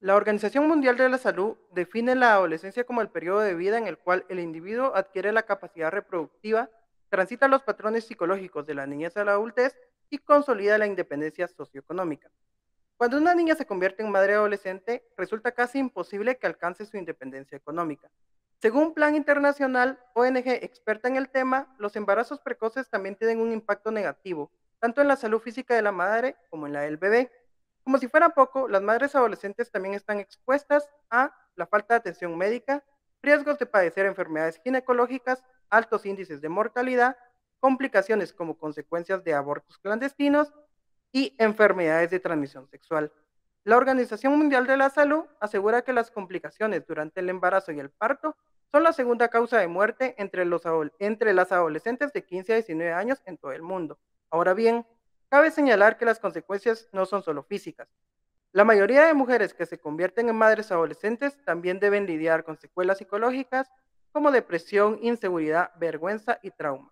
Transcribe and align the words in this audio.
La 0.00 0.14
Organización 0.14 0.68
Mundial 0.68 0.96
de 0.96 1.08
la 1.08 1.18
Salud 1.18 1.56
define 1.72 2.14
la 2.14 2.34
adolescencia 2.34 2.84
como 2.84 3.00
el 3.00 3.08
periodo 3.08 3.40
de 3.40 3.54
vida 3.54 3.78
en 3.78 3.88
el 3.88 3.98
cual 3.98 4.24
el 4.28 4.38
individuo 4.38 4.94
adquiere 4.94 5.32
la 5.32 5.42
capacidad 5.42 5.90
reproductiva, 5.90 6.70
transita 7.08 7.48
los 7.48 7.64
patrones 7.64 8.06
psicológicos 8.06 8.64
de 8.64 8.74
la 8.74 8.86
niñez 8.86 9.16
a 9.16 9.24
la 9.24 9.32
adultez 9.32 9.76
y 10.08 10.18
consolida 10.18 10.78
la 10.78 10.86
independencia 10.86 11.48
socioeconómica. 11.48 12.30
Cuando 12.96 13.18
una 13.18 13.34
niña 13.34 13.56
se 13.56 13.66
convierte 13.66 14.04
en 14.04 14.12
madre 14.12 14.34
adolescente, 14.34 15.04
resulta 15.16 15.50
casi 15.50 15.80
imposible 15.80 16.38
que 16.38 16.46
alcance 16.46 16.86
su 16.86 16.96
independencia 16.96 17.56
económica. 17.56 18.08
Según 18.62 18.94
Plan 18.94 19.16
Internacional, 19.16 19.98
ONG 20.14 20.46
experta 20.46 21.08
en 21.08 21.16
el 21.16 21.28
tema, 21.28 21.74
los 21.76 21.96
embarazos 21.96 22.40
precoces 22.40 22.88
también 22.88 23.16
tienen 23.16 23.40
un 23.40 23.50
impacto 23.50 23.90
negativo, 23.90 24.52
tanto 24.78 25.00
en 25.00 25.08
la 25.08 25.16
salud 25.16 25.40
física 25.40 25.74
de 25.74 25.82
la 25.82 25.90
madre 25.90 26.36
como 26.50 26.68
en 26.68 26.72
la 26.72 26.82
del 26.82 26.98
bebé. 26.98 27.32
Como 27.88 27.96
si 27.96 28.06
fuera 28.06 28.28
poco, 28.28 28.68
las 28.68 28.82
madres 28.82 29.14
adolescentes 29.14 29.70
también 29.70 29.94
están 29.94 30.20
expuestas 30.20 30.90
a 31.08 31.34
la 31.56 31.66
falta 31.66 31.94
de 31.94 32.00
atención 32.00 32.36
médica, 32.36 32.84
riesgos 33.22 33.58
de 33.58 33.64
padecer 33.64 34.04
enfermedades 34.04 34.60
ginecológicas, 34.62 35.42
altos 35.70 36.04
índices 36.04 36.42
de 36.42 36.50
mortalidad, 36.50 37.16
complicaciones 37.60 38.34
como 38.34 38.58
consecuencias 38.58 39.24
de 39.24 39.32
abortos 39.32 39.78
clandestinos 39.78 40.52
y 41.12 41.34
enfermedades 41.38 42.10
de 42.10 42.20
transmisión 42.20 42.68
sexual. 42.68 43.10
La 43.64 43.78
Organización 43.78 44.36
Mundial 44.36 44.66
de 44.66 44.76
la 44.76 44.90
Salud 44.90 45.24
asegura 45.40 45.80
que 45.80 45.94
las 45.94 46.10
complicaciones 46.10 46.86
durante 46.86 47.20
el 47.20 47.30
embarazo 47.30 47.72
y 47.72 47.80
el 47.80 47.88
parto 47.88 48.36
son 48.70 48.82
la 48.82 48.92
segunda 48.92 49.28
causa 49.28 49.60
de 49.60 49.66
muerte 49.66 50.14
entre, 50.18 50.46
entre 50.98 51.32
las 51.32 51.52
adolescentes 51.52 52.12
de 52.12 52.22
15 52.22 52.52
a 52.52 52.56
19 52.56 52.92
años 52.92 53.22
en 53.24 53.38
todo 53.38 53.52
el 53.52 53.62
mundo. 53.62 53.98
Ahora 54.30 54.52
bien, 54.52 54.84
Cabe 55.30 55.50
señalar 55.50 55.98
que 55.98 56.06
las 56.06 56.20
consecuencias 56.20 56.88
no 56.90 57.04
son 57.04 57.22
solo 57.22 57.42
físicas. 57.42 57.86
La 58.52 58.64
mayoría 58.64 59.04
de 59.04 59.12
mujeres 59.12 59.52
que 59.52 59.66
se 59.66 59.78
convierten 59.78 60.30
en 60.30 60.36
madres 60.36 60.72
adolescentes 60.72 61.36
también 61.44 61.80
deben 61.80 62.06
lidiar 62.06 62.44
con 62.44 62.56
secuelas 62.56 62.96
psicológicas 62.96 63.70
como 64.10 64.30
depresión, 64.30 64.98
inseguridad, 65.02 65.70
vergüenza 65.78 66.38
y 66.42 66.50
trauma. 66.50 66.90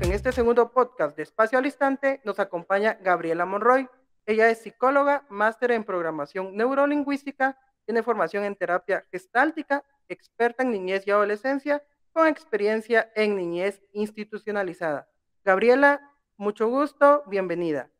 En 0.00 0.10
este 0.10 0.32
segundo 0.32 0.72
podcast 0.72 1.16
de 1.16 1.22
Espacio 1.22 1.56
al 1.56 1.66
Instante 1.66 2.20
nos 2.24 2.40
acompaña 2.40 2.98
Gabriela 3.00 3.46
Monroy, 3.46 3.88
ella 4.26 4.48
es 4.48 4.62
psicóloga, 4.62 5.24
máster 5.28 5.72
en 5.72 5.84
programación 5.84 6.56
neurolingüística, 6.56 7.58
tiene 7.84 8.02
formación 8.02 8.44
en 8.44 8.56
terapia 8.56 9.04
gestáltica, 9.10 9.84
experta 10.08 10.62
en 10.62 10.70
niñez 10.70 11.06
y 11.06 11.10
adolescencia, 11.10 11.82
con 12.12 12.26
experiencia 12.26 13.10
en 13.14 13.36
niñez 13.36 13.82
institucionalizada. 13.92 15.08
Gabriela, 15.44 16.00
mucho 16.36 16.68
gusto, 16.68 17.22
bienvenida. 17.26 17.90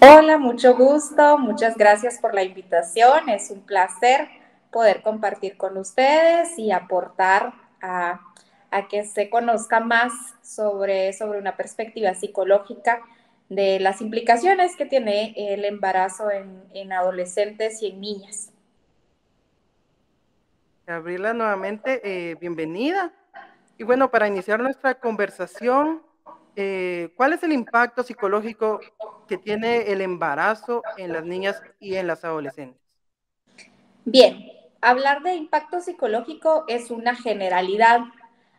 Hola, 0.00 0.38
mucho 0.38 0.74
gusto, 0.74 1.38
muchas 1.38 1.76
gracias 1.76 2.18
por 2.18 2.34
la 2.34 2.42
invitación. 2.42 3.28
Es 3.28 3.50
un 3.50 3.60
placer 3.60 4.28
poder 4.72 5.02
compartir 5.02 5.56
con 5.56 5.76
ustedes 5.78 6.58
y 6.58 6.72
aportar 6.72 7.54
a, 7.80 8.20
que 8.90 9.04
se 9.04 9.30
conozca 9.30 9.78
más 9.78 10.12
sobre, 10.42 11.12
sobre 11.12 11.38
una 11.38 11.56
perspectiva 11.56 12.12
psicológica 12.14 13.00
de 13.54 13.80
las 13.80 14.00
implicaciones 14.00 14.76
que 14.76 14.86
tiene 14.86 15.34
el 15.36 15.64
embarazo 15.64 16.30
en, 16.30 16.92
adolescentes 16.92 17.82
y 17.82 17.88
en 17.88 18.00
niñas. 18.00 18.50
Gabriela, 20.86 21.32
nuevamente, 21.32 22.00
eh, 22.04 22.34
bienvenida. 22.36 23.12
Y 23.78 23.84
bueno, 23.84 24.10
para 24.10 24.28
iniciar 24.28 24.60
nuestra 24.60 24.94
conversación, 24.94 26.02
eh, 26.56 27.10
¿cuál 27.16 27.32
es 27.32 27.42
el 27.42 27.52
impacto 27.52 28.02
psicológico 28.02 28.80
que 29.26 29.38
tiene 29.38 29.90
el 29.90 30.00
embarazo 30.00 30.82
en 30.96 31.12
las 31.12 31.24
niñas 31.24 31.62
y 31.80 31.94
en 31.94 32.06
las 32.06 32.24
adolescentes? 32.24 32.80
Bien, 34.04 34.50
hablar 34.80 35.22
de 35.22 35.34
impacto 35.34 35.80
psicológico 35.80 36.64
es 36.68 36.90
una 36.90 37.16
generalidad 37.16 38.00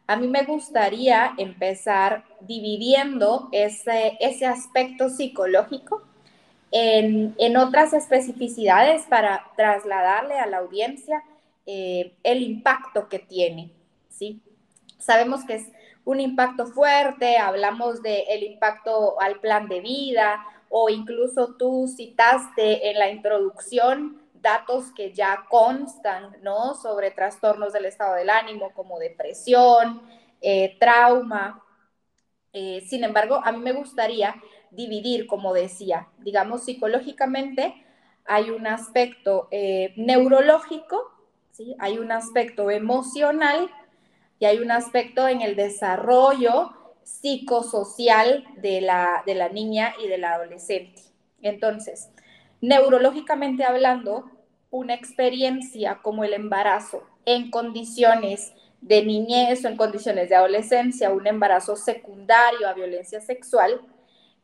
a 0.08 0.16
mí 0.16 0.28
me 0.28 0.44
gustaría 0.44 1.34
empezar 1.38 2.24
dividiendo 2.42 3.50
ese, 3.52 4.18
ese 4.20 4.46
aspecto 4.46 5.10
psicológico 5.10 6.04
en, 6.72 7.58
otras 7.58 7.94
especificidades 7.94 9.04
para 9.04 9.46
trasladarle 9.56 10.38
a 10.38 10.46
la 10.46 10.58
audiencia 10.58 11.24
eh, 11.66 12.14
el 12.24 12.42
impacto 12.44 13.08
que 13.08 13.20
tiene, 13.20 13.72
¿sí? 14.10 14.42
Sabemos 15.00 15.46
que 15.46 15.56
es 15.56 15.68
un 16.04 16.20
impacto 16.20 16.68
fuerte, 16.68 17.38
hablamos 17.38 18.04
del 18.04 18.44
impacto 18.44 19.20
al 19.20 19.40
plan 19.40 19.68
de 19.68 19.80
vida 19.80 20.46
o 20.70 20.90
incluso 20.90 21.56
tú 21.56 21.88
citaste 21.88 22.92
en 22.92 23.00
la 23.00 23.10
introducción 23.10 24.22
datos 24.46 24.92
que 24.92 25.12
ya 25.12 25.46
constan, 25.50 26.38
¿no? 26.44 26.76
Sobre 26.76 27.10
trastornos 27.10 27.74
del 27.74 27.86
estado 27.86 28.14
del 28.14 28.30
ánimo 28.30 28.72
como 28.74 29.00
depresión, 29.00 30.04
eh, 30.40 30.78
trauma. 30.80 31.64
Eh, 32.54 32.82
sin 32.88 33.04
embargo, 33.04 33.42
a 33.44 33.52
mí 33.52 33.58
me 33.58 33.74
gustaría 33.74 34.36
dividir, 34.70 35.26
como 35.26 35.52
decía, 35.52 36.10
digamos, 36.20 36.64
psicológicamente 36.64 37.74
hay 38.24 38.52
un 38.52 38.68
aspecto 38.68 39.48
eh, 39.50 39.94
neurológico, 39.98 41.12
¿sí? 41.52 41.76
Hay 41.80 41.98
un 41.98 42.12
aspecto 42.12 42.70
emocional 42.70 43.72
y 44.38 44.46
hay 44.46 44.60
un 44.60 44.70
aspecto 44.70 45.28
en 45.28 45.42
el 45.42 45.56
desarrollo 45.56 46.72
psicosocial 47.04 48.46
de 48.58 48.82
la, 48.82 49.24
de 49.26 49.34
la 49.34 49.50
niña 49.50 49.96
y 50.04 50.08
del 50.08 50.24
adolescente. 50.24 51.02
Entonces, 51.42 52.10
neurológicamente 52.62 53.64
hablando, 53.64 54.30
una 54.76 54.94
experiencia 54.94 56.00
como 56.02 56.26
el 56.26 56.34
embarazo 56.34 57.04
en 57.26 57.50
condiciones 57.50 58.54
de 58.82 59.06
niñez 59.06 59.64
o 59.64 59.70
en 59.70 59.78
condiciones 59.78 60.28
de 60.28 60.36
adolescencia, 60.36 61.12
un 61.12 61.26
embarazo 61.26 61.78
secundario 61.78 62.68
a 62.68 62.74
violencia 62.74 63.22
sexual, 63.22 63.80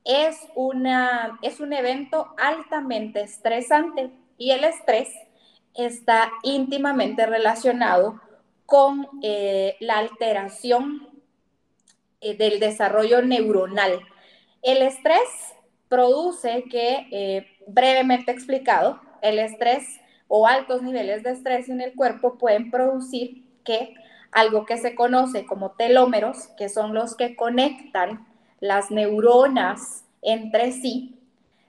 es, 0.06 0.38
una, 0.56 1.38
es 1.42 1.59
un 1.59 1.74
evento 1.74 2.34
altamente 2.38 3.22
estresante 3.22 4.09
y 4.38 4.52
el 4.52 4.64
estrés 4.64 5.09
está 5.75 6.31
íntimamente 6.44 7.25
relacionado 7.25 8.22
con 8.66 9.09
eh, 9.22 9.75
la 9.81 9.98
alteración 9.98 11.09
eh, 12.22 12.38
del 12.38 12.62
desarrollo 12.62 13.22
neuronal. 13.22 14.00
El 14.62 14.81
estrés 14.81 15.28
produce 15.90 16.63
que, 16.72 17.08
eh, 17.12 17.48
brevemente 17.68 18.31
explicado, 18.31 19.02
el 19.22 19.38
estrés 19.40 20.00
o 20.34 20.47
altos 20.47 20.81
niveles 20.81 21.24
de 21.24 21.31
estrés 21.31 21.68
en 21.68 21.81
el 21.81 21.94
cuerpo 21.94 22.38
pueden 22.38 22.72
producir 22.72 23.44
que 23.66 23.96
algo 24.31 24.66
que 24.66 24.78
se 24.78 24.96
conoce 24.96 25.46
como 25.46 25.72
telómeros, 25.72 26.47
que 26.58 26.69
son 26.69 26.94
los 26.94 27.18
que 27.18 27.36
conectan 27.36 28.25
las 28.62 28.92
neuronas 28.92 30.06
entre 30.22 30.72
sí, 30.72 31.19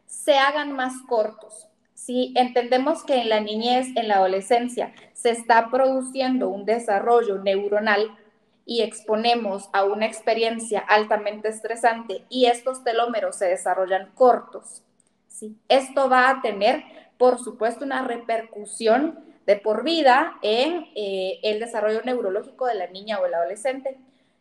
se 0.07 0.39
hagan 0.39 0.71
más 0.71 0.93
cortos. 1.09 1.67
Si 1.95 2.33
entendemos 2.37 3.03
que 3.03 3.21
en 3.21 3.31
la 3.31 3.41
niñez, 3.41 3.89
en 3.97 4.07
la 4.07 4.19
adolescencia, 4.19 4.95
se 5.13 5.31
está 5.31 5.69
produciendo 5.69 6.49
un 6.49 6.65
desarrollo 6.65 7.39
neuronal 7.39 8.17
y 8.65 8.83
exponemos 8.83 9.71
a 9.73 9.83
una 9.83 10.07
experiencia 10.07 10.79
altamente 10.79 11.49
estresante 11.49 12.25
y 12.29 12.47
estos 12.47 12.85
telómeros 12.85 13.35
se 13.35 13.47
desarrollan 13.47 14.13
cortos, 14.15 14.85
¿sí? 15.27 15.57
esto 15.69 16.09
va 16.09 16.31
a 16.31 16.43
tener 16.43 17.02
por 17.23 17.39
supuesto, 17.39 17.85
una 17.85 18.03
repercusión 18.03 19.21
de 19.47 19.55
por 19.55 19.85
vida 19.85 20.41
en 20.43 20.89
eh, 20.97 21.39
el 21.45 21.61
desarrollo 21.61 22.03
neurológico 22.03 22.67
de 22.67 22.75
la 22.75 22.89
niña 22.89 23.21
o 23.21 23.27
el 23.27 23.35
adolescente. 23.35 23.97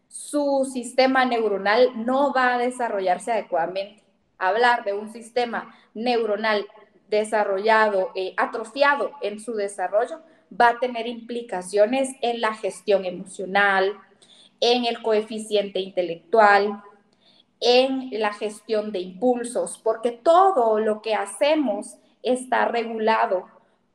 Su 0.08 0.68
sistema 0.68 1.24
neuronal 1.24 1.92
no 2.08 2.34
va 2.34 2.56
a 2.56 2.58
desarrollarse 2.58 3.34
adecuadamente. 3.34 4.02
Hablar 4.40 4.84
de 4.84 4.94
un 4.94 5.14
sistema 5.14 5.76
neuronal 5.94 6.66
desarrollado, 7.08 8.14
eh, 8.16 8.34
atrofiado 8.36 9.12
en 9.22 9.40
su 9.40 9.54
desarrollo, 9.54 10.20
va 10.60 10.70
a 10.70 10.80
tener 10.80 11.06
implicaciones 11.06 12.10
en 12.24 12.42
la 12.42 12.56
gestión 12.56 13.06
emocional, 13.06 13.94
en 14.60 14.86
el 14.86 15.04
coeficiente 15.04 15.82
intelectual, 15.82 16.82
en 17.60 18.10
la 18.20 18.34
gestión 18.34 18.92
de 18.92 19.02
impulsos, 19.02 19.78
porque 19.78 20.10
todo 20.10 20.80
lo 20.80 21.04
que 21.04 21.14
hacemos 21.14 22.00
está 22.24 22.66
regulado 22.66 23.48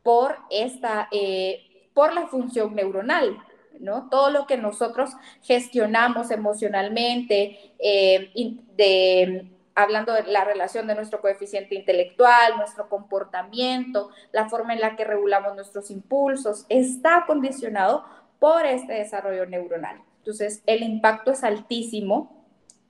por, 0.03 0.37
esta, 0.51 1.09
eh, 1.11 1.89
por 1.95 2.13
la 2.13 2.27
función 2.27 2.75
neuronal. 2.75 3.39
¿no? 3.81 4.09
Todo 4.09 4.31
lo 4.31 4.47
que 4.47 4.57
nosotros 4.57 5.11
gestionamos 5.43 6.31
emocionalmente, 6.31 7.75
eh, 7.79 9.51
hablando 9.75 10.15
de 10.15 10.23
la 10.25 10.45
relación 10.45 10.87
de 10.87 10.95
nuestro 10.95 11.21
coeficiente 11.21 11.75
intelectual, 11.75 12.57
nuestro 12.57 12.89
comportamiento, 12.89 14.11
la 14.33 14.49
forma 14.49 14.73
en 14.73 14.81
la 14.81 14.97
que 14.97 15.05
regulamos 15.05 15.55
nuestros 15.55 15.91
impulsos, 15.91 16.65
está 16.71 17.25
condicionado 17.27 18.05
por 18.39 18.65
este 18.65 18.95
desarrollo 18.95 19.45
neuronal. 19.47 20.01
Entonces, 20.19 20.63
el 20.67 20.83
impacto 20.83 21.33
es 21.33 21.45
altísimo. 21.45 22.45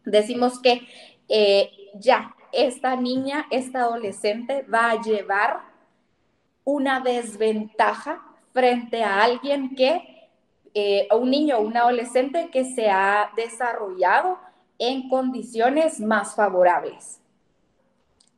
Decimos 0.05 0.61
que 0.61 0.87
eh, 1.29 1.71
ya 1.95 2.36
esta 2.57 2.97
niña, 2.97 3.47
esta 3.51 3.83
adolescente 3.83 4.63
va 4.63 4.91
a 4.91 5.03
llevar 5.03 5.61
una 6.65 7.01
desventaja 7.01 8.23
frente 8.53 9.05
a 9.05 9.23
alguien 9.23 9.77
que, 9.77 10.31
eh, 10.75 11.09
un 11.15 11.31
niño 11.31 11.59
o 11.59 11.61
un 11.61 11.77
adolescente 11.77 12.51
que 12.51 12.65
se 12.65 12.91
ha 12.91 13.31
desarrollado 13.37 14.39
en 14.79 15.09
condiciones 15.09 16.01
más 16.01 16.35
favorables. 16.35 17.21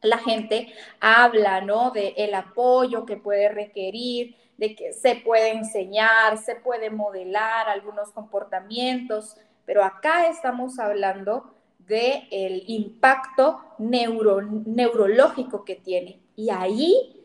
La 0.02 0.18
gente 0.18 0.72
habla, 1.00 1.60
¿no? 1.60 1.90
De 1.90 2.14
el 2.16 2.34
apoyo 2.34 3.06
que 3.06 3.16
puede 3.16 3.48
requerir, 3.48 4.36
de 4.56 4.74
que 4.74 4.92
se 4.92 5.16
puede 5.16 5.52
enseñar, 5.52 6.38
se 6.38 6.56
puede 6.56 6.90
modelar 6.90 7.68
algunos 7.68 8.10
comportamientos, 8.12 9.36
pero 9.64 9.84
acá 9.84 10.28
estamos 10.28 10.78
hablando 10.78 11.54
del 11.88 12.28
el 12.30 12.64
impacto 12.66 13.60
neuro, 13.78 14.40
neurológico 14.42 15.64
que 15.64 15.76
tiene. 15.76 16.20
Y 16.36 16.50
ahí, 16.50 17.24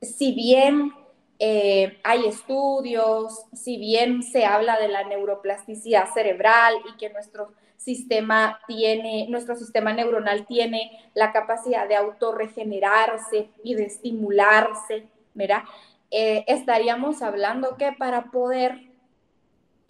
si 0.00 0.32
bien 0.32 0.92
eh, 1.38 1.98
hay 2.02 2.26
estudios, 2.26 3.44
si 3.52 3.76
bien 3.76 4.22
se 4.22 4.44
habla 4.44 4.78
de 4.78 4.88
la 4.88 5.04
neuroplasticidad 5.04 6.12
cerebral 6.12 6.74
y 6.92 6.96
que 6.96 7.10
nuestro 7.10 7.52
sistema 7.76 8.60
tiene, 8.66 9.26
nuestro 9.28 9.54
sistema 9.54 9.92
neuronal 9.92 10.46
tiene 10.46 11.10
la 11.14 11.32
capacidad 11.32 11.86
de 11.88 11.94
autorregenerarse 11.94 13.50
y 13.62 13.74
de 13.74 13.84
estimularse, 13.84 15.06
¿verdad? 15.34 15.62
Eh, 16.10 16.44
estaríamos 16.48 17.22
hablando 17.22 17.76
que 17.76 17.92
para 17.92 18.30
poder 18.30 18.87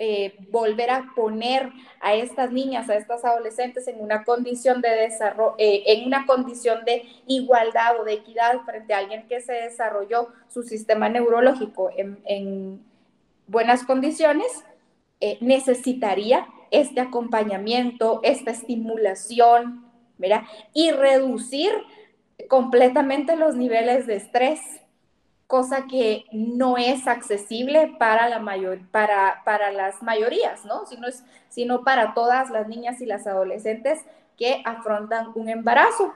eh, 0.01 0.37
volver 0.51 0.91
a 0.91 1.11
poner 1.17 1.73
a 2.01 2.15
estas 2.15 2.53
niñas, 2.53 2.89
a 2.89 2.95
estas 2.95 3.25
adolescentes 3.25 3.89
en 3.89 4.01
una 4.01 4.23
condición 4.23 4.81
de 4.81 4.91
desarrollo, 4.91 5.57
eh, 5.59 5.83
en 5.87 6.07
una 6.07 6.25
condición 6.25 6.85
de 6.85 7.03
igualdad 7.27 8.01
o 8.01 8.05
de 8.05 8.13
equidad 8.13 8.61
frente 8.65 8.95
a 8.95 8.99
alguien 8.99 9.27
que 9.27 9.41
se 9.41 9.55
desarrolló 9.55 10.29
su 10.49 10.63
sistema 10.63 11.09
neurológico 11.09 11.91
en, 11.97 12.81
buenas 13.49 13.83
condiciones, 13.83 14.47
eh, 15.21 15.39
necesitaría 15.41 16.47
este 16.71 17.01
acompañamiento, 17.01 18.21
esta 18.23 18.53
estimulación. 18.53 19.85
Y 20.75 20.91
reducir 20.91 21.71
completamente 22.49 23.37
los 23.37 23.55
niveles 23.55 24.07
de 24.07 24.17
estrés 24.17 24.61
cosa 25.49 25.87
que 25.87 26.27
no 26.31 26.77
es 26.77 27.09
accesible 27.09 27.97
para, 27.99 28.29
la 28.29 28.39
mayor, 28.39 28.87
para, 28.91 29.43
para 29.45 29.73
las 29.73 30.03
mayorías, 30.03 30.67
¿no? 30.67 30.85
Sino, 30.87 31.09
es, 31.09 31.25
sino 31.49 31.83
para 31.83 32.13
todas 32.13 32.51
las 32.51 32.69
niñas 32.69 33.01
y 33.01 33.07
las 33.07 33.27
adolescentes 33.27 34.05
que 34.37 34.63
afrontan 34.67 35.33
un 35.35 35.49
embarazo. 35.49 36.13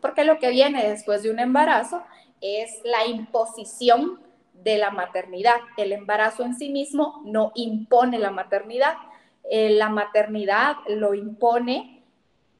Porque 0.00 0.24
lo 0.24 0.38
que 0.38 0.48
viene 0.48 0.88
después 0.88 1.22
de 1.22 1.30
un 1.30 1.40
embarazo 1.40 2.02
es 2.40 2.80
la 2.84 3.06
imposición 3.06 4.18
de 4.54 4.78
la 4.78 4.90
maternidad. 4.90 5.60
El 5.76 5.92
embarazo 5.92 6.42
en 6.42 6.56
sí 6.56 6.70
mismo 6.70 7.20
no 7.26 7.52
impone 7.54 8.18
la 8.18 8.30
maternidad. 8.30 8.94
Eh, 9.50 9.70
la 9.70 9.90
maternidad 9.90 10.76
lo 10.88 11.12
impone 11.12 12.02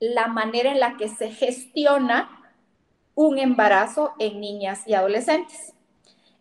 la 0.00 0.26
manera 0.26 0.70
en 0.70 0.80
la 0.80 0.98
que 0.98 1.08
se 1.08 1.30
gestiona 1.30 2.28
un 3.14 3.38
embarazo 3.38 4.12
en 4.18 4.40
niñas 4.40 4.86
y 4.86 4.92
adolescentes. 4.92 5.74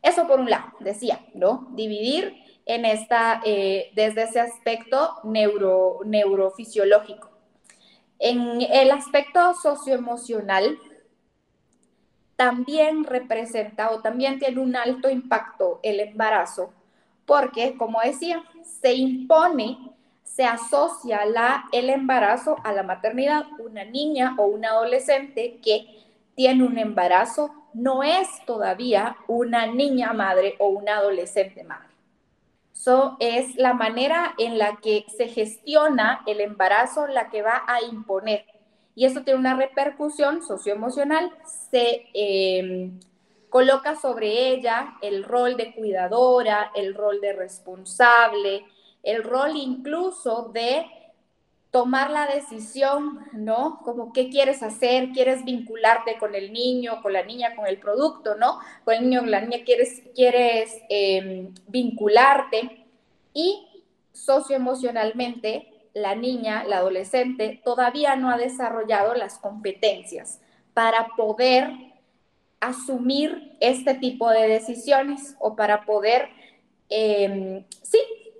Eso 0.03 0.27
por 0.27 0.39
un 0.39 0.49
lado, 0.49 0.65
decía, 0.81 1.21
¿no? 1.33 1.69
Dividir 1.71 2.35
en 2.65 2.85
esta, 2.85 3.41
eh, 3.45 3.91
desde 3.95 4.23
ese 4.23 4.41
aspecto 4.41 5.15
neuro, 5.23 6.01
neurofisiológico. 6.05 7.31
En 8.19 8.61
el 8.61 8.91
aspecto 8.91 9.55
socioemocional, 9.55 10.77
también 12.35 13.05
representa 13.05 13.91
o 13.91 14.01
también 14.01 14.39
tiene 14.39 14.59
un 14.59 14.75
alto 14.75 15.09
impacto 15.09 15.79
el 15.83 15.99
embarazo, 15.99 16.73
porque, 17.25 17.77
como 17.77 18.01
decía, 18.01 18.43
se 18.81 18.93
impone, 18.93 19.77
se 20.23 20.43
asocia 20.43 21.21
el 21.71 21.89
embarazo 21.89 22.57
a 22.63 22.73
la 22.73 22.83
maternidad. 22.83 23.45
Una 23.59 23.85
niña 23.85 24.35
o 24.37 24.45
un 24.47 24.65
adolescente 24.65 25.59
que 25.63 25.85
tiene 26.35 26.63
un 26.65 26.77
embarazo 26.77 27.51
no 27.73 28.03
es 28.03 28.27
todavía 28.45 29.17
una 29.27 29.67
niña 29.67 30.13
madre 30.13 30.55
o 30.59 30.67
una 30.67 30.97
adolescente 30.97 31.63
madre. 31.63 31.93
Eso 32.73 33.15
es 33.19 33.55
la 33.55 33.73
manera 33.73 34.33
en 34.37 34.57
la 34.57 34.77
que 34.77 35.05
se 35.15 35.27
gestiona 35.27 36.21
el 36.27 36.41
embarazo 36.41 37.07
la 37.07 37.29
que 37.29 37.41
va 37.41 37.63
a 37.67 37.81
imponer. 37.81 38.45
Y 38.95 39.05
eso 39.05 39.21
tiene 39.21 39.39
una 39.39 39.55
repercusión 39.55 40.43
socioemocional. 40.43 41.31
Se 41.71 42.07
em, 42.13 42.99
coloca 43.49 43.95
sobre 43.95 44.49
ella 44.49 44.95
el 45.01 45.23
rol 45.23 45.55
de 45.55 45.73
cuidadora, 45.73 46.71
el 46.75 46.93
rol 46.93 47.21
de 47.21 47.33
responsable, 47.33 48.65
el 49.01 49.23
rol 49.23 49.55
incluso 49.55 50.51
de 50.53 50.85
tomar 51.73 52.11
la 52.11 52.27
decisión, 52.27 53.19
¿no? 53.33 53.79
Como 53.83 54.13
qué 54.13 54.29
quieres 54.29 54.61
hacer, 54.61 55.09
quieres 55.09 55.43
vincularte 55.43 56.19
con 56.19 56.35
el 56.35 56.53
niño, 56.53 57.01
con 57.01 57.13
la 57.13 57.23
niña, 57.23 57.55
con 57.55 57.65
el 57.65 57.79
producto, 57.79 58.35
¿no? 58.35 58.59
Con 58.85 58.93
el 58.93 59.09
niño, 59.09 59.21
con 59.21 59.31
la 59.31 59.41
niña, 59.41 59.63
quieres, 59.65 60.03
quieres 60.13 60.71
em, 60.87 61.51
vincularte 61.67 62.85
y 63.33 63.67
socioemocionalmente 64.11 65.89
la 65.95 66.13
niña, 66.13 66.63
la 66.63 66.77
adolescente, 66.77 67.59
todavía 67.65 68.15
no 68.17 68.29
ha 68.29 68.37
desarrollado 68.37 69.15
las 69.15 69.39
competencias 69.39 70.41
para 70.75 71.07
poder 71.17 71.71
asumir 72.59 73.57
este 73.59 73.95
tipo 73.95 74.29
de 74.29 74.47
decisiones 74.47 75.35
o 75.39 75.55
para 75.55 75.85
poder, 75.85 76.29
em, 76.89 77.65
sí, 77.81 77.97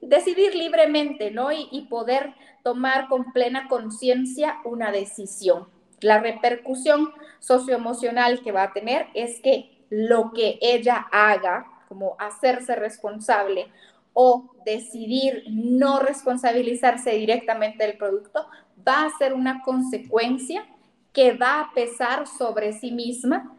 decidir 0.08 0.56
libremente, 0.56 1.32
¿no? 1.32 1.52
Y, 1.52 1.68
y 1.72 1.88
poder 1.88 2.34
tomar 2.64 3.08
con 3.08 3.32
plena 3.34 3.68
conciencia 3.68 4.58
una 4.64 4.92
decisión. 4.92 5.68
La 6.02 6.20
repercusión 6.20 7.12
socioemocional 7.40 8.42
que 8.42 8.52
va 8.52 8.64
a 8.64 8.74
tener 8.74 9.08
es 9.14 9.40
que 9.42 9.86
lo 9.90 10.32
que 10.34 10.58
ella 10.62 11.08
haga, 11.12 11.66
como 11.88 12.16
hacerse 12.20 12.76
responsable 12.76 13.68
o 14.14 14.52
decidir 14.66 15.44
no 15.50 16.00
responsabilizarse 16.00 17.12
directamente 17.12 17.86
del 17.86 17.98
producto, 17.98 18.48
va 18.88 19.06
a 19.06 19.18
ser 19.18 19.34
una 19.34 19.62
consecuencia 19.64 20.66
que 21.12 21.34
va 21.34 21.62
a 21.62 21.74
pesar 21.74 22.28
sobre 22.28 22.74
sí 22.74 22.92
misma 22.92 23.56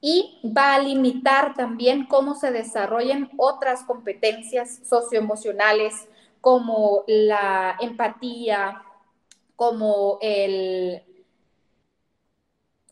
y 0.00 0.38
va 0.44 0.74
a 0.74 0.78
limitar 0.78 1.54
también 1.54 2.06
cómo 2.06 2.34
se 2.34 2.50
desarrollen 2.50 3.30
otras 3.36 3.82
competencias 3.82 4.80
socioemocionales, 4.88 6.08
como 6.40 7.02
la 7.08 7.76
empatía, 7.80 8.82
como 9.56 10.18
el 10.20 11.02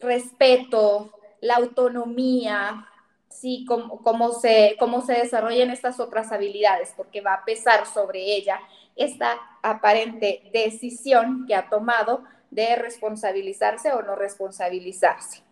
respeto, 0.01 1.13
la 1.41 1.57
autonomía, 1.57 2.89
sí, 3.29 3.65
cómo, 3.69 4.33
se, 4.33 4.75
cómo 4.79 5.03
se 5.03 5.13
desarrollan 5.13 5.71
estas 5.71 6.01
otras 6.01 6.33
habilidades, 6.33 6.95
porque 6.97 7.21
va 7.21 7.35
a 7.35 7.45
pesar 7.45 7.87
sobre 7.87 8.35
ella 8.35 8.59
esta 8.97 9.37
aparente 9.63 10.51
decisión 10.53 11.45
que 11.47 11.55
ha 11.55 11.69
tomado 11.69 12.25
de 12.51 12.75
responsabilizarse 12.75 13.93
o 13.93 14.03
no 14.03 14.17
responsabilizarse. 14.17 15.44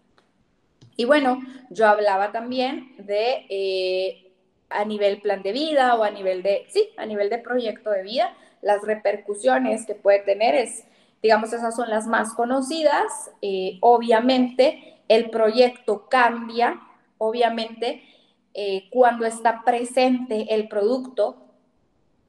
Y 0.97 1.05
bueno, 1.05 1.41
yo 1.71 1.87
hablaba 1.87 2.33
también 2.33 2.95
de 2.99 3.47
eh, 3.49 4.33
a 4.69 4.85
nivel 4.85 5.21
plan 5.21 5.43
de 5.43 5.53
vida 5.53 5.95
o 5.95 6.03
a 6.03 6.11
nivel 6.11 6.43
de, 6.43 6.67
sí, 6.69 6.89
a 6.97 7.07
nivel 7.07 7.31
de 7.31 7.39
proyecto 7.39 7.91
de 7.91 8.03
vida, 8.03 8.35
las 8.61 8.83
repercusiones 8.83 9.87
que 9.87 9.95
puede 9.95 10.21
tener 10.21 10.55
es, 10.55 10.85
digamos, 11.23 11.53
esas 11.53 11.75
son 11.75 11.91
las 11.91 12.07
más 12.07 12.35
conocidas. 12.35 13.31
Eh, 13.41 13.79
obviamente, 13.81 15.01
el 15.09 15.31
proyecto 15.31 16.09
cambia, 16.09 16.81
obviamente, 17.19 18.03
eh, 18.55 18.89
cuando 18.91 19.27
está 19.27 19.63
presente 19.65 20.55
el 20.55 20.69
producto 20.69 21.37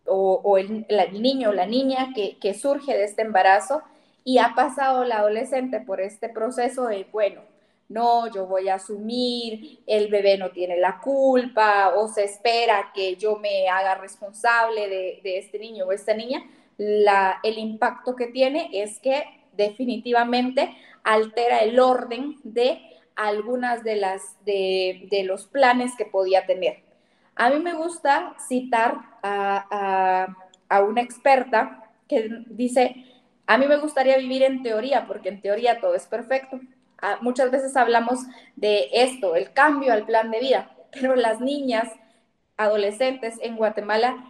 o, 0.06 0.58
el, 0.58 0.86
niño 1.22 1.50
o 1.50 1.54
la 1.54 1.66
niña 1.66 2.14
que, 2.14 2.38
que 2.40 2.54
surge 2.54 2.94
de 2.94 3.06
este 3.06 3.22
embarazo 3.22 3.84
y 4.26 4.38
ha 4.38 4.54
pasado 4.56 5.06
la 5.06 5.20
adolescente 5.20 5.80
por 5.80 6.02
este 6.02 6.30
proceso 6.30 6.88
de, 6.88 7.08
bueno, 7.12 7.42
no, 7.90 8.32
yo 8.32 8.48
voy 8.48 8.70
a 8.70 8.76
asumir, 8.76 9.82
el 9.86 10.08
bebé 10.10 10.38
no 10.38 10.52
tiene 10.52 10.78
la 10.78 11.00
culpa 11.00 11.94
o 11.96 12.08
se 12.08 12.24
espera 12.24 12.92
que 12.94 13.16
yo 13.18 13.38
me 13.38 13.68
haga 13.70 13.96
responsable 13.96 14.88
de, 14.88 15.38
este 15.38 15.60
niño 15.60 15.86
o 15.86 15.92
esta 15.92 16.14
niña, 16.14 16.44
la, 16.78 17.40
el 17.44 17.58
impacto 17.58 18.16
que 18.16 18.28
tiene 18.28 18.70
es 18.74 19.00
que 19.00 19.24
definitivamente 19.54 20.76
altera 21.04 21.60
el 21.60 21.80
orden 21.80 22.38
de 22.44 22.82
algunas 23.16 23.84
de 23.84 23.96
las 23.98 24.44
de, 24.44 25.24
los 25.26 25.46
planes 25.46 25.92
que 25.98 26.06
podía 26.06 26.46
tener. 26.46 26.82
A 27.36 27.50
mí 27.50 27.60
me 27.60 27.74
gusta 27.74 28.36
citar 28.48 28.96
a, 29.22 30.36
a 30.70 30.82
una 30.82 31.02
experta 31.02 31.92
que 32.08 32.30
dice, 32.48 33.06
a 33.46 33.58
mí 33.58 33.68
me 33.68 33.78
gustaría 33.78 34.18
vivir 34.18 34.44
en 34.44 34.64
teoría, 34.64 35.06
porque 35.06 35.30
en 35.30 35.42
teoría 35.42 35.80
todo 35.80 35.96
es 35.96 36.08
perfecto. 36.08 36.60
Muchas 37.22 37.52
veces 37.52 37.76
hablamos 37.76 38.20
de 38.56 38.90
esto, 38.94 39.36
el 39.36 39.52
cambio 39.52 39.92
al 39.92 40.06
plan 40.06 40.32
de 40.32 40.40
vida, 40.40 40.72
pero 40.92 41.16
las 41.16 41.42
niñas, 41.42 41.90
adolescentes 42.56 43.38
en 43.42 43.58
Guatemala, 43.58 44.26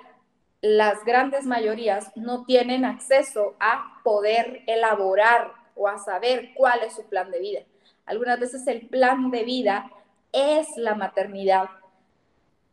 las 0.62 1.04
grandes 1.04 1.46
mayorías 1.46 2.12
no 2.16 2.46
tienen 2.46 2.86
acceso 2.86 3.56
a 3.60 4.00
poder 4.04 4.64
elaborar 4.66 5.52
o 5.76 5.88
a 5.88 5.98
saber 5.98 6.52
cuál 6.56 6.80
es 6.84 6.96
su 6.96 7.04
plan 7.06 7.30
de 7.32 7.40
vida. 7.40 7.60
Algunas 8.06 8.40
veces 8.40 8.66
el 8.68 8.88
plan 8.88 9.30
de 9.30 9.44
vida 9.44 9.92
es 10.32 10.68
la 10.78 10.96
maternidad. 10.96 11.70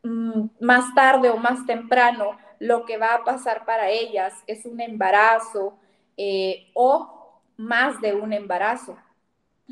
Mm, 0.02 0.47
más 0.61 0.95
tarde 0.95 1.30
o 1.30 1.37
más 1.37 1.66
temprano, 1.66 2.38
lo 2.59 2.85
que 2.85 2.97
va 2.97 3.14
a 3.14 3.25
pasar 3.25 3.64
para 3.64 3.90
ellas 3.90 4.35
es 4.47 4.64
un 4.64 4.80
embarazo 4.80 5.76
eh, 6.16 6.71
o 6.75 7.40
más 7.57 8.00
de 8.00 8.14
un 8.14 8.33
embarazo 8.33 8.97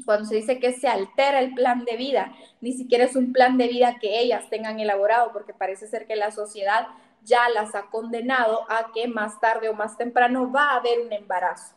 cuando 0.05 0.27
se 0.27 0.37
dice 0.37 0.59
que 0.59 0.73
se 0.73 0.89
altera 0.89 1.41
el 1.41 1.55
plan 1.55 1.85
de 1.85 1.97
vida, 1.97 2.33
ni 2.61 2.73
siquiera 2.73 3.05
es 3.05 3.17
un 3.17 3.33
plan 3.33 3.59
de 3.59 3.69
vida 3.69 3.99
que 4.01 4.21
ellas 4.21 4.49
tengan 4.51 4.81
elaborado, 4.81 5.33
porque 5.33 5.55
parece 5.55 5.87
ser 5.87 6.07
que 6.07 6.17
la 6.17 6.31
sociedad 6.31 6.89
ya 7.25 7.49
las 7.49 7.75
ha 7.75 7.91
condenado 7.91 8.65
a 8.71 8.93
que 8.93 9.09
más 9.09 9.41
tarde 9.41 9.69
o 9.69 9.75
más 9.75 9.97
temprano 9.97 10.51
va 10.51 10.71
a 10.71 10.77
haber 10.77 11.01
un 11.01 11.13
embarazo. 11.13 11.75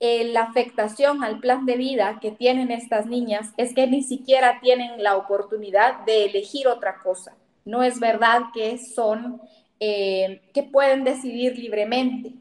Eh, 0.00 0.24
la 0.32 0.42
afectación 0.42 1.24
al 1.24 1.40
plan 1.40 1.66
de 1.66 1.76
vida 1.76 2.18
que 2.20 2.30
tienen 2.30 2.70
estas 2.70 3.06
niñas 3.06 3.52
es 3.56 3.74
que 3.74 3.88
ni 3.88 4.02
siquiera 4.02 4.60
tienen 4.60 5.02
la 5.02 5.16
oportunidad 5.16 6.04
de 6.04 6.26
elegir 6.26 6.68
otra 6.68 7.00
cosa. 7.02 7.34
No 7.64 7.82
es 7.82 7.98
verdad 7.98 8.42
que 8.54 8.78
son, 8.78 9.42
eh, 9.80 10.40
que 10.54 10.62
pueden 10.62 11.02
decidir 11.02 11.58
libremente. 11.58 12.34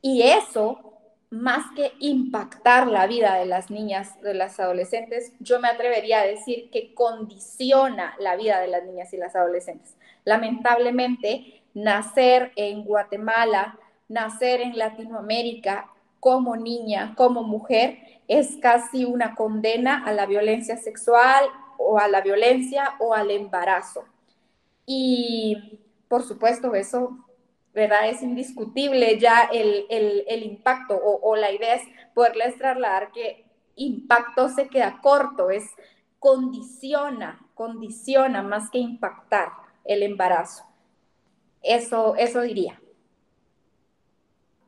Y 0.00 0.22
eso 0.22 0.91
más 1.32 1.64
que 1.74 1.94
impactar 1.98 2.88
la 2.88 3.06
vida 3.06 3.36
de 3.36 3.46
las 3.46 3.70
niñas, 3.70 4.20
de 4.20 4.34
las 4.34 4.60
adolescentes, 4.60 5.32
yo 5.40 5.60
me 5.60 5.68
atrevería 5.68 6.20
a 6.20 6.26
decir 6.26 6.68
que 6.70 6.92
condiciona 6.92 8.14
la 8.18 8.36
vida 8.36 8.60
de 8.60 8.68
las 8.68 8.84
niñas 8.84 9.14
y 9.14 9.16
las 9.16 9.34
adolescentes. 9.34 9.96
Lamentablemente, 10.26 11.62
nacer 11.72 12.52
en 12.54 12.84
Guatemala, 12.84 13.78
nacer 14.08 14.60
en 14.60 14.76
Latinoamérica 14.76 15.90
como 16.20 16.54
niña, 16.54 17.14
como 17.16 17.42
mujer, 17.42 18.20
es 18.28 18.58
casi 18.60 19.06
una 19.06 19.34
condena 19.34 20.04
a 20.04 20.12
la 20.12 20.26
violencia 20.26 20.76
sexual 20.76 21.46
o 21.78 21.98
a 21.98 22.08
la 22.08 22.20
violencia 22.20 22.94
o 23.00 23.14
al 23.14 23.30
embarazo. 23.30 24.04
Y 24.84 25.80
por 26.08 26.24
supuesto, 26.24 26.74
eso 26.74 27.16
¿verdad? 27.74 28.08
Es 28.08 28.22
indiscutible 28.22 29.18
ya 29.18 29.48
el, 29.52 30.42
impacto 30.42 30.98
o, 31.02 31.36
la 31.36 31.50
idea 31.52 31.76
es 31.76 31.82
poderles 32.14 32.56
trasladar 32.58 33.12
que 33.12 33.46
impacto 33.76 34.48
se 34.48 34.68
queda 34.68 35.00
corto, 35.02 35.50
es 35.50 35.64
condiciona, 36.18 37.40
condiciona 37.54 38.42
más 38.42 38.70
que 38.70 38.78
impactar 38.78 39.48
el 39.84 40.02
embarazo. 40.02 40.64
Eso, 41.62 42.14
eso 42.16 42.42
diría. 42.42 42.80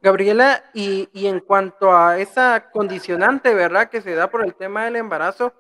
Gabriela, 0.01 0.65
y, 0.75 1.09
y, 1.13 1.27
en 1.29 1.41
cuanto 1.41 1.97
a 1.97 2.19
esa 2.19 2.71
condicionante, 2.71 3.55
¿verdad? 3.55 3.89
Que 3.89 4.03
se 4.03 4.15
da 4.15 4.31
por 4.31 4.45
el 4.45 4.55
tema 4.55 4.85
del 4.85 4.97
embarazo, 4.97 5.55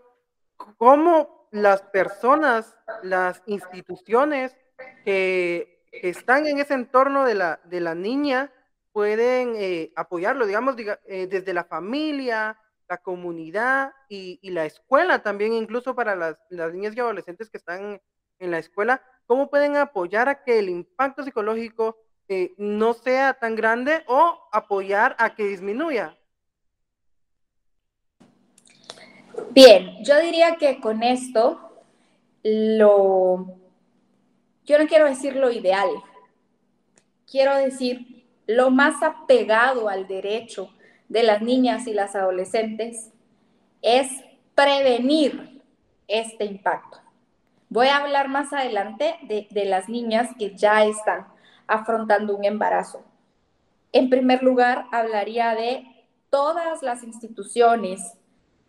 ¿cómo 0.76 1.48
las 1.50 1.82
personas, 1.82 2.76
las 3.02 3.42
instituciones 3.46 4.54
que 5.04 5.73
que 6.04 6.10
están 6.10 6.46
en 6.46 6.58
ese 6.58 6.74
entorno 6.74 7.24
de 7.24 7.34
la, 7.34 7.60
de 7.64 7.80
la 7.80 7.94
niña 7.94 8.52
pueden 8.92 9.54
eh, 9.56 9.90
apoyarlo, 9.96 10.46
digamos, 10.46 10.76
eh, 10.78 11.26
desde 11.30 11.54
la 11.54 11.64
familia, 11.64 12.60
la 12.86 12.98
comunidad 12.98 13.90
y, 14.10 14.38
la 14.50 14.66
escuela 14.66 15.22
también, 15.22 15.54
incluso 15.54 15.94
para 15.94 16.14
las, 16.14 16.36
niñas 16.74 16.94
y 16.94 17.00
adolescentes 17.00 17.48
que 17.48 17.56
están 17.56 18.02
en 18.38 18.50
la 18.50 18.58
escuela, 18.58 19.00
¿cómo 19.24 19.48
pueden 19.48 19.76
apoyar 19.76 20.28
a 20.28 20.44
que 20.44 20.58
el 20.58 20.68
impacto 20.68 21.22
psicológico 21.22 21.96
eh, 22.28 22.52
no 22.58 22.92
sea 22.92 23.32
tan 23.32 23.54
grande 23.54 24.04
o 24.06 24.46
apoyar 24.52 25.16
a 25.18 25.34
que 25.34 25.44
disminuya? 25.44 26.18
Bien, 29.52 30.04
yo 30.04 30.20
diría 30.20 30.56
que 30.56 30.82
con 30.82 31.02
esto 31.02 31.82
lo 32.42 33.63
yo 34.64 34.78
no 34.78 34.86
quiero 34.86 35.06
decir 35.06 35.36
lo 35.36 35.50
ideal, 35.50 35.88
quiero 37.30 37.56
decir 37.56 38.26
lo 38.46 38.70
más 38.70 39.02
apegado 39.02 39.88
al 39.88 40.06
derecho 40.06 40.70
de 41.08 41.22
las 41.22 41.42
niñas 41.42 41.86
y 41.86 41.92
las 41.92 42.14
adolescentes 42.14 43.10
es 43.82 44.08
prevenir 44.54 45.62
este 46.08 46.44
impacto. 46.44 46.98
Voy 47.68 47.88
a 47.88 47.98
hablar 47.98 48.28
más 48.28 48.52
adelante 48.52 49.16
de, 49.22 49.64
las 49.64 49.88
niñas 49.88 50.30
que 50.38 50.54
ya 50.54 50.84
están 50.84 51.26
afrontando 51.66 52.36
un 52.36 52.44
embarazo. 52.44 53.04
En 53.92 54.10
primer 54.10 54.42
lugar, 54.42 54.86
hablaría 54.92 55.54
de 55.54 55.86
todas 56.30 56.82
las 56.82 57.02
instituciones, 57.02 58.00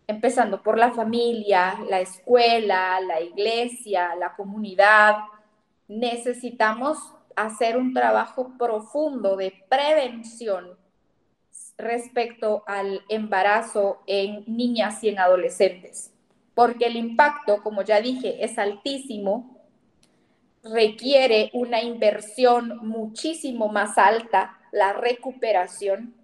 empezando 0.06 0.62
por 0.62 0.78
la 0.78 0.92
familia, 0.92 1.78
la 1.88 2.00
escuela, 2.00 3.00
la 3.00 3.20
iglesia, 3.20 4.14
la 4.16 4.34
comunidad, 4.34 5.16
necesitamos 5.88 6.98
hacer 7.34 7.76
un 7.76 7.92
trabajo 7.92 8.52
profundo 8.58 9.36
de 9.36 9.52
prevención 9.68 10.76
respecto 11.78 12.64
al 12.66 13.02
embarazo 13.08 14.02
en 14.06 14.44
niñas 14.46 15.04
y 15.04 15.10
en 15.10 15.18
adolescentes, 15.18 16.12
porque 16.54 16.86
el 16.86 16.96
impacto, 16.96 17.62
como 17.62 17.82
ya 17.82 18.00
dije, 18.00 18.44
es 18.44 18.58
altísimo, 18.58 19.60
requiere 20.64 21.50
una 21.52 21.82
inversión 21.82 22.78
muchísimo 22.82 23.68
más 23.68 23.98
alta, 23.98 24.58
la 24.72 24.94
recuperación, 24.94 26.14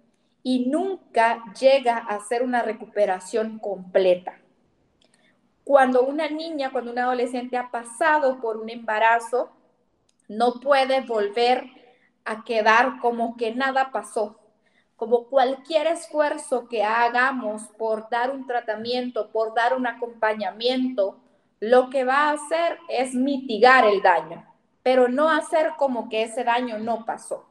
y 0.41 0.65
nunca 0.65 1.43
llega 1.59 1.97
a 1.97 2.19
ser 2.19 2.43
una 2.43 2.63
recuperación 2.63 3.59
completa 3.59 4.42
cuando 5.63 6.03
una 6.03 6.27
niña, 6.27 6.71
cuando 6.71 6.91
un 6.91 6.99
adolescente 6.99 7.57
ha 7.57 7.71
pasado 7.71 8.39
por 8.41 8.57
un 8.57 8.69
embarazo, 8.69 9.51
no 10.27 10.59
puede 10.59 11.01
volver 11.01 11.65
a 12.25 12.43
quedar 12.43 12.99
como 12.99 13.35
que 13.37 13.53
nada 13.53 13.91
pasó. 13.91 14.39
Como 14.95 15.25
cualquier 15.25 15.87
esfuerzo 15.87 16.67
que 16.67 16.83
hagamos 16.83 17.63
por 17.77 18.09
dar 18.09 18.31
un 18.31 18.45
tratamiento, 18.45 19.31
por 19.31 19.53
dar 19.53 19.75
un 19.75 19.87
acompañamiento, 19.87 21.17
lo 21.59 21.89
que 21.89 22.03
va 22.03 22.29
a 22.29 22.31
hacer 22.33 22.77
es 22.89 23.13
mitigar 23.13 23.85
el 23.85 24.01
daño, 24.01 24.45
pero 24.81 25.07
no 25.07 25.29
hacer 25.29 25.71
como 25.77 26.09
que 26.09 26.23
ese 26.23 26.43
daño 26.43 26.77
no 26.77 27.05
pasó. 27.05 27.49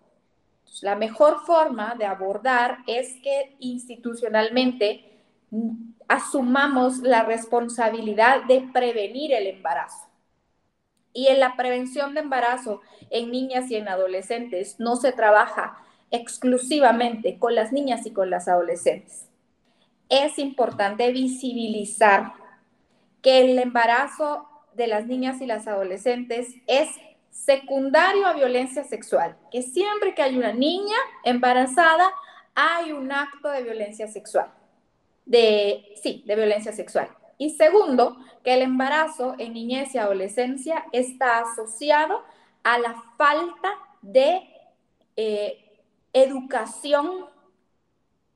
la 0.81 0.97
mejor 0.97 1.41
forma 1.45 1.95
de 1.97 2.07
abordar 2.07 2.79
es 2.87 3.21
que 3.23 3.57
institucionalmente 3.59 5.12
asumamos 6.09 6.99
la 6.99 7.23
responsabilidad 7.25 8.45
de 8.45 8.69
prevenir 8.73 9.33
el 9.33 9.47
embarazo. 9.47 10.09
Y 11.13 11.29
en 11.29 11.41
la 11.41 11.57
prevención 11.57 12.15
de 12.15 12.21
embarazo 12.21 12.81
en 13.11 13.31
niñas 13.31 13.71
y 13.71 13.77
en 13.77 13.89
adolescentes 13.89 14.77
no 14.79 14.97
se 14.97 15.13
trabaja 15.13 15.79
exclusivamente 16.11 17.39
con 17.39 17.55
las 17.55 17.73
niñas 17.73 18.07
y 18.07 18.13
con 18.13 18.31
las 18.31 18.49
adolescentes. 18.49 19.29
Es 20.09 20.39
importante 20.39 21.11
visibilizar 21.13 22.33
que 23.23 23.41
el 23.41 23.59
embarazo 23.59 24.49
de 24.75 24.87
las 24.87 25.07
niñas 25.07 25.41
y 25.41 25.47
las 25.47 25.67
adolescentes 25.67 26.49
es 26.67 26.89
secundario 27.31 28.27
a 28.27 28.35
violencia 28.35 28.85
sexual, 28.85 29.37
que 29.51 29.63
siempre 29.63 30.15
que 30.15 30.23
hay 30.23 30.37
una 30.37 30.53
niña 30.53 30.97
embarazada 31.25 32.11
hay 32.55 32.93
un 32.93 33.11
acto 33.13 33.49
de 33.49 33.63
violencia 33.63 34.09
sexual 34.09 34.51
de, 35.25 35.95
sí, 36.03 36.23
de 36.27 36.37
violencia 36.37 36.73
sexual. 36.73 37.09
Y 37.39 37.51
segundo, 37.51 38.17
que 38.45 38.55
el 38.55 38.63
embarazo 38.63 39.35
en 39.39 39.55
niñez 39.55 39.95
y 39.95 39.99
adolescencia 39.99 40.85
está 40.93 41.41
asociado 41.41 42.23
a 42.63 42.79
la 42.79 43.03
falta 43.17 43.79
de 44.03 44.43
eh, 45.17 45.59
educación 46.13 47.27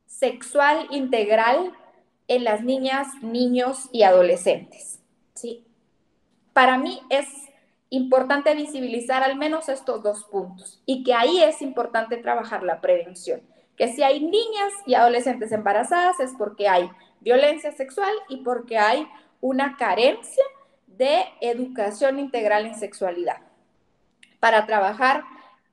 sexual 0.07 0.87
integral 0.90 1.73
en 2.28 2.45
las 2.45 2.62
niñas, 2.62 3.09
niños 3.23 3.88
y 3.93 4.02
adolescentes. 4.02 5.00
¿sí? 5.35 5.64
Para 6.52 6.78
mí 6.78 7.00
es 7.11 7.28
importante 7.90 8.55
visibilizar 8.55 9.23
al 9.23 9.37
menos 9.37 9.69
estos 9.69 10.02
dos 10.02 10.25
puntos 10.25 10.83
y 10.87 11.05
que 11.05 11.14
ahí 11.14 11.43
es 11.43 11.62
importante 11.62 12.16
trabajar 12.16 12.62
la 12.62 12.81
prevención 12.81 13.40
que 13.76 13.88
si 13.88 14.02
hay 14.02 14.21
niñas 14.21 14.73
y 14.87 14.95
adolescentes 14.95 15.52
embarazadas 15.52 16.18
es 16.21 16.33
porque 16.37 16.68
hay 16.68 16.90
violencia 17.21 17.73
sexual 17.73 18.12
y 18.28 18.38
porque 18.38 18.78
hay 18.78 19.06
una 19.40 19.76
carencia 19.76 20.45
de 20.87 21.25
educación 21.40 22.18
integral 22.18 22.66
en 22.66 22.75
sexualidad 22.75 23.38
para 24.40 24.66
trabajar, 24.66 25.25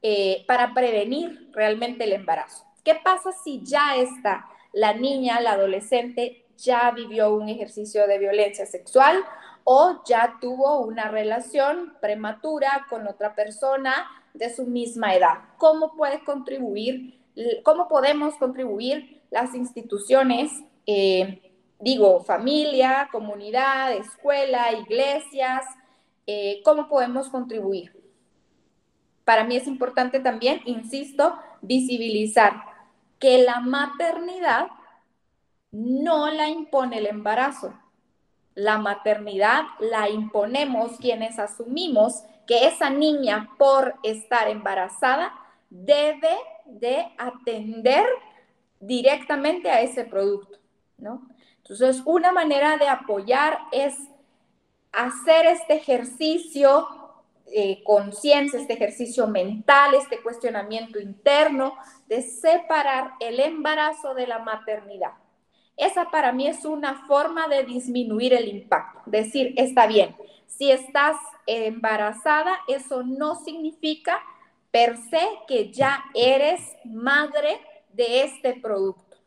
eh, 0.01 0.43
para 0.48 0.74
prevenir 0.74 1.50
realmente 1.53 2.03
el 2.03 2.13
embarazo. 2.13 2.65
¿Qué 2.83 2.95
pasa 2.95 3.31
si 3.31 3.63
ya 3.63 3.95
está 3.95 4.45
la 4.74 4.93
niña, 4.93 5.39
la 5.39 5.53
adolescente, 5.53 6.45
ya 6.57 6.91
vivió 6.91 7.33
un 7.33 7.50
ejercicio 7.50 8.07
de 8.07 8.19
violencia 8.19 8.65
sexual 8.65 9.24
o 9.63 10.01
ya 10.05 10.38
tuvo 10.41 10.79
una 10.79 11.10
relación 11.10 11.93
prematura 12.01 12.86
con 12.89 13.07
otra 13.07 13.36
persona 13.36 14.07
de 14.33 14.53
su 14.53 14.65
misma 14.65 15.15
edad? 15.15 15.39
¿Cómo 15.57 15.95
puede 15.95 16.24
contribuir, 16.24 17.23
cómo 17.63 17.88
podemos 17.88 18.36
contribuir 18.36 19.22
las 19.32 19.54
instituciones? 19.56 20.52
Eh, 20.86 21.52
digo, 21.80 22.24
familia, 22.24 23.10
comunidad, 23.12 23.94
escuela, 23.94 24.72
iglesias, 24.72 25.63
eh, 26.28 26.62
¿cómo 26.63 26.88
podemos 26.88 27.30
contribuir? 27.30 27.92
Para 29.25 29.44
mí 29.44 29.56
es 29.56 29.68
importante 29.68 30.20
también, 30.20 30.62
insisto, 30.66 31.38
visibilizar 31.62 32.54
que 33.20 33.44
la 33.44 33.60
maternidad 33.60 34.68
no 35.72 36.30
la 36.30 36.50
impone 36.50 37.00
el 37.00 37.08
embarazo. 37.08 37.74
La 38.54 38.78
maternidad 38.78 39.63
la 39.80 40.10
imponemos 40.10 40.98
quienes 40.98 41.40
asumimos 41.40 42.24
que 42.46 42.68
esa 42.68 42.90
niña 42.90 43.50
por 43.58 43.96
estar 44.04 44.50
embarazada 44.50 45.34
debe 45.70 46.38
de 46.65 47.05
atender 47.17 48.05
directamente 48.79 49.70
a 49.70 49.82
ese 49.82 50.05
producto, 50.05 50.58
¿no? 50.98 51.27
Entonces, 51.58 52.01
una 52.05 52.32
manera 52.32 52.77
de 52.77 52.88
apoyar 52.88 53.58
es 53.72 53.96
hacer 54.91 55.46
este 55.46 55.75
ejercicio 55.75 56.88
eh, 57.55 57.84
conciencia, 57.84 58.60
este 58.60 58.74
ejercicio 58.74 59.27
mental, 59.27 59.93
este 59.93 60.22
cuestionamiento 60.22 61.00
interno 61.00 61.75
de 62.08 62.22
separar 62.22 63.12
el 63.20 63.39
embarazo 63.39 64.13
de 64.13 64.25
la 64.27 64.39
maternidad. 64.39 65.12
Esa 65.77 66.10
para 66.10 66.32
mí 66.32 66.48
es 66.48 66.65
una 66.65 67.05
forma 67.05 67.48
de 67.48 67.63
disminuir 67.63 68.34
el 68.34 68.48
impacto. 68.48 69.01
Decir, 69.05 69.53
está 69.58 69.88
bien, 69.88 70.15
si 70.48 70.72
estás 70.72 71.17
embarazada, 71.46 72.58
eso 72.67 73.03
no 73.03 73.36
significa 73.36 74.24
per 74.74 74.98
se 74.98 75.22
que 75.48 75.72
ya 75.72 76.03
eres 76.15 76.60
madre 76.84 77.62
de 77.89 78.24
este 78.24 78.56
producto 78.56 79.18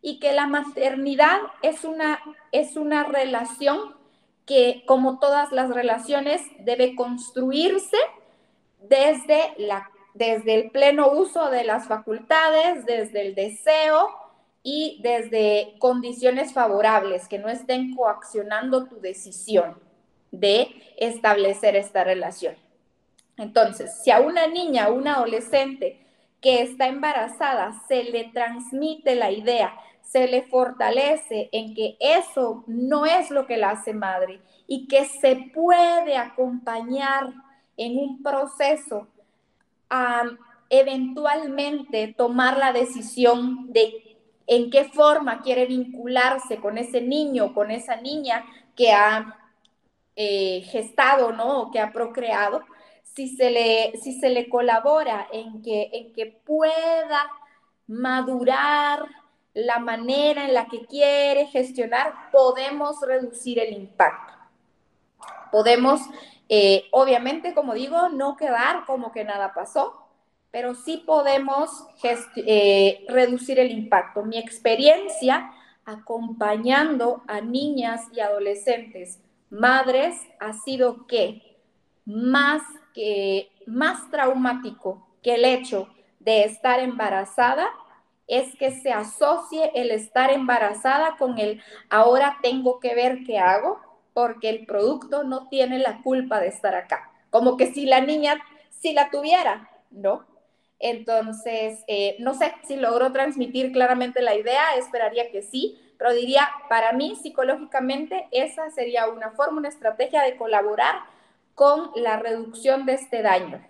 y 0.00 0.18
que 0.18 0.32
la 0.32 0.46
maternidad 0.46 1.38
es 1.60 1.84
una, 1.84 2.18
es 2.50 2.76
una 2.76 3.04
relación 3.04 3.94
que, 4.46 4.82
como 4.86 5.18
todas 5.18 5.52
las 5.52 5.68
relaciones, 5.68 6.40
debe 6.60 6.94
construirse 6.94 7.98
desde, 8.80 9.52
la, 9.58 9.90
desde 10.14 10.54
el 10.54 10.70
pleno 10.70 11.10
uso 11.10 11.50
de 11.50 11.64
las 11.64 11.86
facultades, 11.86 12.86
desde 12.86 13.20
el 13.20 13.34
deseo 13.34 14.08
y 14.62 14.98
desde 15.02 15.74
condiciones 15.78 16.54
favorables 16.54 17.28
que 17.28 17.38
no 17.38 17.50
estén 17.50 17.94
coaccionando 17.94 18.86
tu 18.86 18.98
decisión 18.98 19.78
de 20.30 20.68
establecer 20.96 21.76
esta 21.76 22.02
relación. 22.02 22.63
Entonces, 23.36 24.00
si 24.02 24.10
a 24.10 24.20
una 24.20 24.46
niña 24.46 24.88
o 24.88 24.94
una 24.94 25.14
adolescente 25.14 26.00
que 26.40 26.62
está 26.62 26.88
embarazada 26.88 27.72
se 27.88 28.04
le 28.04 28.24
transmite 28.24 29.14
la 29.14 29.30
idea 29.30 29.74
se 30.04 30.28
le 30.28 30.42
fortalece 30.42 31.48
en 31.50 31.74
que 31.74 31.96
eso 31.98 32.62
no 32.66 33.06
es 33.06 33.30
lo 33.30 33.46
que 33.46 33.56
la 33.56 33.70
hace 33.70 33.92
madre 33.92 34.40
y 34.66 34.86
que 34.86 35.06
se 35.06 35.50
puede 35.52 36.16
acompañar 36.16 37.32
en 37.76 37.98
un 37.98 38.22
proceso 38.22 39.08
a 39.90 40.22
eventualmente 40.70 42.14
tomar 42.16 42.58
la 42.58 42.72
decisión 42.72 43.72
de 43.72 44.16
en 44.46 44.70
qué 44.70 44.84
forma 44.84 45.40
quiere 45.40 45.66
vincularse 45.66 46.58
con 46.58 46.78
ese 46.78 47.00
niño, 47.00 47.54
con 47.54 47.70
esa 47.70 47.96
niña 47.96 48.44
que 48.76 48.92
ha 48.92 49.36
eh, 50.16 50.62
gestado, 50.70 51.32
¿no? 51.32 51.62
O 51.62 51.70
que 51.70 51.80
ha 51.80 51.92
procreado, 51.92 52.62
si 53.14 53.36
se 53.36 53.50
le, 53.50 53.92
si 54.02 54.18
se 54.18 54.30
le 54.30 54.48
colabora 54.48 55.28
en 55.32 55.62
que, 55.62 55.90
en 55.92 56.12
que 56.12 56.26
pueda 56.26 57.30
madurar 57.86 59.04
la 59.54 59.78
manera 59.78 60.44
en 60.44 60.54
la 60.54 60.66
que 60.66 60.84
quiere 60.86 61.46
gestionar, 61.46 62.30
podemos 62.32 63.00
reducir 63.00 63.60
el 63.60 63.72
impacto. 63.72 64.34
Podemos, 65.52 66.00
eh, 66.48 66.84
obviamente, 66.90 67.54
como 67.54 67.74
digo, 67.74 68.08
no 68.08 68.36
quedar 68.36 68.84
como 68.84 69.12
que 69.12 69.24
nada 69.24 69.54
pasó, 69.54 70.04
pero 70.50 70.74
sí 70.74 71.02
podemos 71.06 71.70
eh, 72.36 73.04
reducir 73.08 73.60
el 73.60 73.70
impacto. 73.70 74.24
Mi 74.24 74.38
experiencia 74.38 75.52
acompañando 75.84 77.22
a 77.26 77.40
niñas 77.40 78.02
y 78.12 78.20
adolescentes, 78.20 79.20
madres, 79.50 80.16
ha 80.40 80.52
sido 80.52 81.06
que 81.06 81.58
más, 82.04 82.62
que, 82.94 83.50
más 83.66 84.10
traumático 84.10 85.06
que 85.22 85.34
el 85.34 85.44
hecho 85.44 85.88
de 86.20 86.44
estar 86.44 86.80
embarazada 86.80 87.68
es 88.26 88.54
que 88.56 88.70
se 88.70 88.90
asocie 88.90 89.70
el 89.74 89.90
estar 89.90 90.30
embarazada 90.30 91.16
con 91.18 91.38
el 91.38 91.62
ahora 91.90 92.38
tengo 92.42 92.80
que 92.80 92.94
ver 92.94 93.24
qué 93.26 93.38
hago, 93.38 93.78
porque 94.14 94.48
el 94.48 94.64
producto 94.64 95.24
no 95.24 95.48
tiene 95.48 95.78
la 95.78 96.02
culpa 96.02 96.40
de 96.40 96.48
estar 96.48 96.74
acá. 96.74 97.10
Como 97.30 97.56
que 97.56 97.72
si 97.72 97.84
la 97.84 98.00
niña, 98.00 98.40
si 98.70 98.94
la 98.94 99.10
tuviera, 99.10 99.68
¿no? 99.90 100.24
Entonces, 100.78 101.82
eh, 101.88 102.16
no 102.20 102.34
sé 102.34 102.54
si 102.66 102.76
logró 102.76 103.12
transmitir 103.12 103.72
claramente 103.72 104.22
la 104.22 104.34
idea, 104.34 104.76
esperaría 104.76 105.30
que 105.30 105.42
sí, 105.42 105.78
pero 105.98 106.12
diría, 106.12 106.48
para 106.68 106.92
mí 106.92 107.16
psicológicamente 107.16 108.28
esa 108.30 108.70
sería 108.70 109.08
una 109.08 109.30
forma, 109.30 109.58
una 109.58 109.68
estrategia 109.68 110.22
de 110.22 110.36
colaborar 110.36 110.96
con 111.54 111.90
la 111.96 112.18
reducción 112.18 112.86
de 112.86 112.94
este 112.94 113.22
daño. 113.22 113.64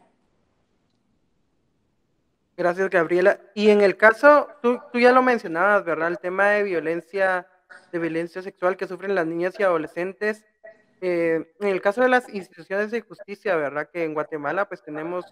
Gracias, 2.57 2.89
Gabriela. 2.89 3.41
Y 3.55 3.71
en 3.71 3.81
el 3.81 3.97
caso, 3.97 4.49
tú, 4.63 4.81
ya 4.95 5.13
lo 5.13 5.23
mencionabas, 5.23 5.85
¿verdad? 5.85 6.09
El 6.09 6.19
tema 6.19 6.51
de 6.51 6.63
violencia, 6.63 7.49
de 7.93 7.99
violencia 7.99 8.43
sexual 8.43 8.77
que 8.77 8.87
sufren 8.87 9.15
las 9.15 9.27
niñas 9.27 9.55
y 9.59 9.65
adolescentes. 9.65 10.45
Eh, 11.01 11.53
en 11.61 11.69
el 11.69 11.83
caso 11.83 12.01
de 12.01 12.09
las 12.09 12.33
instituciones 12.33 12.93
de 12.93 13.01
justicia, 13.01 13.57
¿verdad? 13.57 13.89
Que 13.93 14.05
en 14.05 14.15
Guatemala 14.15 14.69
pues 14.69 14.83
tenemos 14.83 15.25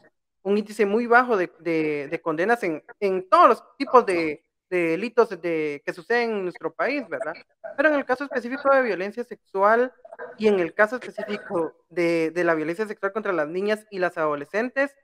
un 0.42 0.58
índice 0.58 0.84
muy 0.84 1.06
bajo 1.06 1.36
de, 1.36 1.48
de, 1.60 2.20
condenas 2.20 2.62
en, 2.64 2.82
en, 2.98 3.28
todos 3.28 3.48
los 3.48 3.76
tipos 3.76 4.04
de, 4.04 4.44
de 4.68 4.78
delitos 4.88 5.28
de, 5.40 5.80
que 5.86 5.92
suceden 5.92 6.30
en 6.30 6.42
nuestro 6.42 6.72
país, 6.72 7.08
¿verdad? 7.08 7.34
Pero 7.76 7.90
en 7.90 7.94
el 7.94 8.04
caso 8.04 8.24
específico 8.24 8.74
de 8.74 8.82
violencia 8.82 9.22
sexual 9.22 9.92
y 10.38 10.48
en 10.48 10.60
el 10.60 10.74
caso 10.74 10.96
específico 10.96 11.74
de, 11.88 12.30
de 12.30 12.44
la 12.44 12.54
violencia 12.54 12.86
sexual 12.86 13.12
contra 13.12 13.32
las 13.32 13.48
niñas 13.48 13.86
y 13.90 13.98
las 13.98 14.18
adolescentes, 14.18 14.94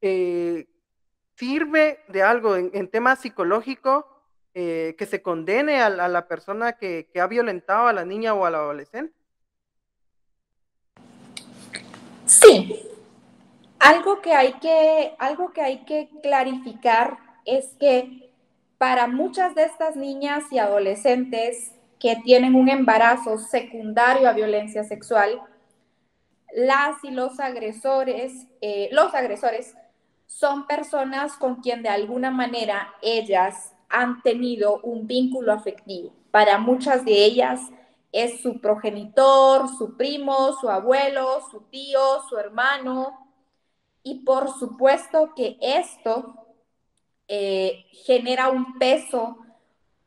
eh, 0.00 0.66
sirve 1.36 2.00
de 2.08 2.22
algo 2.22 2.56
en, 2.56 2.90
tema 2.90 3.16
psicológico 3.16 4.06
eh, 4.54 4.94
que 4.98 5.06
se 5.06 5.20
condene 5.20 5.80
a, 5.82 5.90
la 5.90 6.28
persona 6.28 6.72
que, 6.72 7.08
ha 7.20 7.26
violentado 7.26 7.88
a 7.88 7.92
la 7.92 8.04
niña 8.04 8.34
o 8.34 8.46
al 8.46 8.54
adolescente? 8.54 9.14
Sí. 12.24 12.82
Algo 13.78 14.22
que 14.22 14.32
hay 14.32 14.54
que, 14.54 15.14
algo 15.18 15.52
que, 15.52 15.60
hay 15.60 15.84
que 15.84 16.08
clarificar 16.22 17.18
es 17.44 17.76
que 17.78 18.32
para 18.78 19.06
muchas 19.06 19.54
de 19.54 19.64
estas 19.64 19.96
niñas 19.96 20.44
y 20.50 20.58
adolescentes 20.58 21.72
que 21.98 22.16
tienen 22.24 22.54
un 22.54 22.68
embarazo 22.68 23.38
secundario 23.38 24.28
a 24.28 24.32
violencia 24.32 24.84
sexual, 24.84 25.40
las 26.54 27.02
y 27.04 27.10
los 27.10 27.40
agresores, 27.40 28.46
eh, 28.60 28.88
los 28.92 29.14
agresores 29.14 29.74
son 30.26 30.66
personas 30.66 31.36
con 31.36 31.56
quien 31.56 31.82
de 31.82 31.88
alguna 31.88 32.30
manera 32.30 32.94
ellas 33.02 33.74
han 33.88 34.22
tenido 34.22 34.80
un 34.82 35.06
vínculo 35.06 35.52
afectivo. 35.52 36.12
Para 36.30 36.58
muchas 36.58 37.04
de 37.04 37.24
ellas 37.24 37.60
es 38.12 38.40
su 38.40 38.60
progenitor, 38.60 39.68
su 39.76 39.96
primo, 39.96 40.54
su 40.60 40.68
abuelo, 40.68 41.40
su 41.50 41.60
tío, 41.70 42.00
su 42.28 42.36
hermano. 42.36 43.30
Y 44.02 44.24
por 44.24 44.50
supuesto 44.58 45.32
que 45.34 45.58
esto 45.60 46.34
eh, 47.28 47.84
genera 48.04 48.48
un 48.48 48.78
peso 48.78 49.38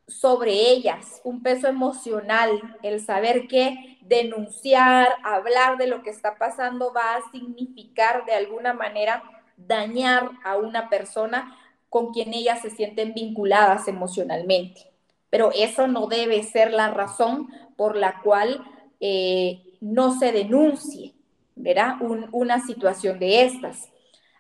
sobre 0.10 0.52
ellas, 0.52 1.22
un 1.24 1.44
peso 1.44 1.68
emocional, 1.68 2.78
el 2.84 3.00
saber 3.00 3.48
que 3.48 3.98
denunciar, 4.02 5.10
hablar 5.24 5.78
de 5.78 5.88
lo 5.88 6.02
que 6.02 6.10
está 6.10 6.38
pasando 6.38 6.92
va 6.94 7.16
a 7.16 7.32
significar 7.32 8.26
de 8.26 8.34
alguna 8.34 8.74
manera 8.74 9.24
dañar 9.56 10.32
a 10.44 10.58
una 10.58 10.90
persona 10.90 11.56
con 11.90 12.12
quien 12.12 12.34
ellas 12.34 12.62
se 12.62 12.70
sienten 12.70 13.14
vinculadas 13.14 13.88
emocionalmente. 13.88 14.92
Pero 15.30 15.52
eso 15.54 15.88
no 15.88 16.08
debe 16.08 16.44
ser 16.44 16.74
la 16.74 16.90
razón 16.90 17.50
por 17.78 17.96
la 17.96 18.22
cual 18.22 18.64
eh, 19.00 19.78
no 19.80 20.18
se 20.18 20.32
denuncie, 20.32 21.14
¿verdad? 21.56 21.96
una 22.32 22.66
situación 22.66 23.20
de 23.20 23.44
estas. 23.44 23.90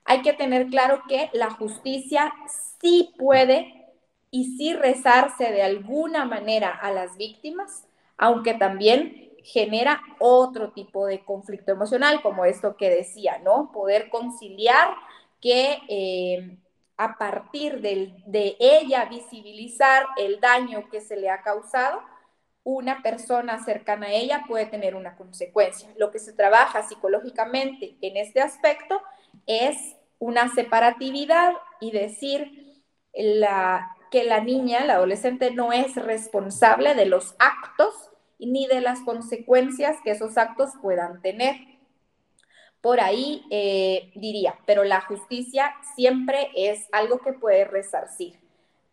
Hay 0.03 0.21
que 0.21 0.33
tener 0.33 0.67
claro 0.67 1.03
que 1.07 1.29
la 1.33 1.51
justicia 1.51 2.33
sí 2.81 3.13
puede 3.17 3.78
y 4.31 4.57
sí 4.57 4.73
rezarse 4.73 5.51
de 5.51 5.63
alguna 5.63 6.25
manera 6.25 6.69
a 6.69 6.91
las 6.91 7.17
víctimas, 7.17 7.87
aunque 8.17 8.53
también 8.53 9.31
genera 9.43 10.01
otro 10.19 10.71
tipo 10.71 11.05
de 11.05 11.23
conflicto 11.23 11.71
emocional, 11.71 12.21
como 12.21 12.45
esto 12.45 12.75
que 12.77 12.89
decía, 12.89 13.39
¿no? 13.39 13.71
Poder 13.71 14.09
conciliar 14.09 14.89
que 15.41 15.79
eh, 15.87 16.57
a 16.97 17.17
partir 17.17 17.81
de 17.81 18.55
ella 18.59 19.05
visibilizar 19.05 20.05
el 20.17 20.39
daño 20.39 20.89
que 20.89 21.01
se 21.01 21.15
le 21.15 21.29
ha 21.29 21.41
causado, 21.41 22.01
una 22.63 23.01
persona 23.01 23.63
cercana 23.63 24.07
a 24.07 24.11
ella 24.11 24.43
puede 24.47 24.65
tener 24.65 24.95
una 24.95 25.15
consecuencia. 25.15 25.89
Lo 25.97 26.11
que 26.11 26.19
se 26.19 26.33
trabaja 26.33 26.83
psicológicamente 26.83 27.95
en 28.01 28.17
este 28.17 28.41
aspecto 28.41 29.01
es 29.47 29.95
una 30.19 30.53
separatividad 30.53 31.53
y 31.79 31.91
decir 31.91 32.83
la, 33.13 33.95
que 34.11 34.23
la 34.23 34.41
niña, 34.41 34.85
la 34.85 34.95
adolescente, 34.95 35.51
no 35.51 35.71
es 35.71 35.95
responsable 35.95 36.95
de 36.95 37.05
los 37.05 37.35
actos 37.39 37.93
ni 38.39 38.67
de 38.67 38.81
las 38.81 39.01
consecuencias 39.01 39.97
que 40.03 40.11
esos 40.11 40.37
actos 40.37 40.71
puedan 40.81 41.21
tener. 41.21 41.55
Por 42.81 43.01
ahí 43.01 43.43
eh, 43.49 44.11
diría, 44.15 44.55
pero 44.65 44.83
la 44.83 45.01
justicia 45.01 45.73
siempre 45.95 46.49
es 46.55 46.87
algo 46.91 47.19
que 47.19 47.33
puede 47.33 47.65
resarcir. 47.65 48.39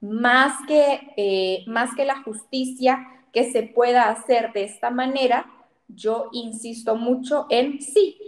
Más 0.00 0.54
que, 0.66 1.12
eh, 1.16 1.64
más 1.66 1.94
que 1.94 2.04
la 2.04 2.22
justicia 2.22 3.06
que 3.32 3.50
se 3.52 3.62
pueda 3.62 4.08
hacer 4.08 4.52
de 4.52 4.64
esta 4.64 4.90
manera, 4.90 5.46
yo 5.88 6.28
insisto 6.32 6.96
mucho 6.96 7.46
en 7.48 7.80
sí. 7.80 8.18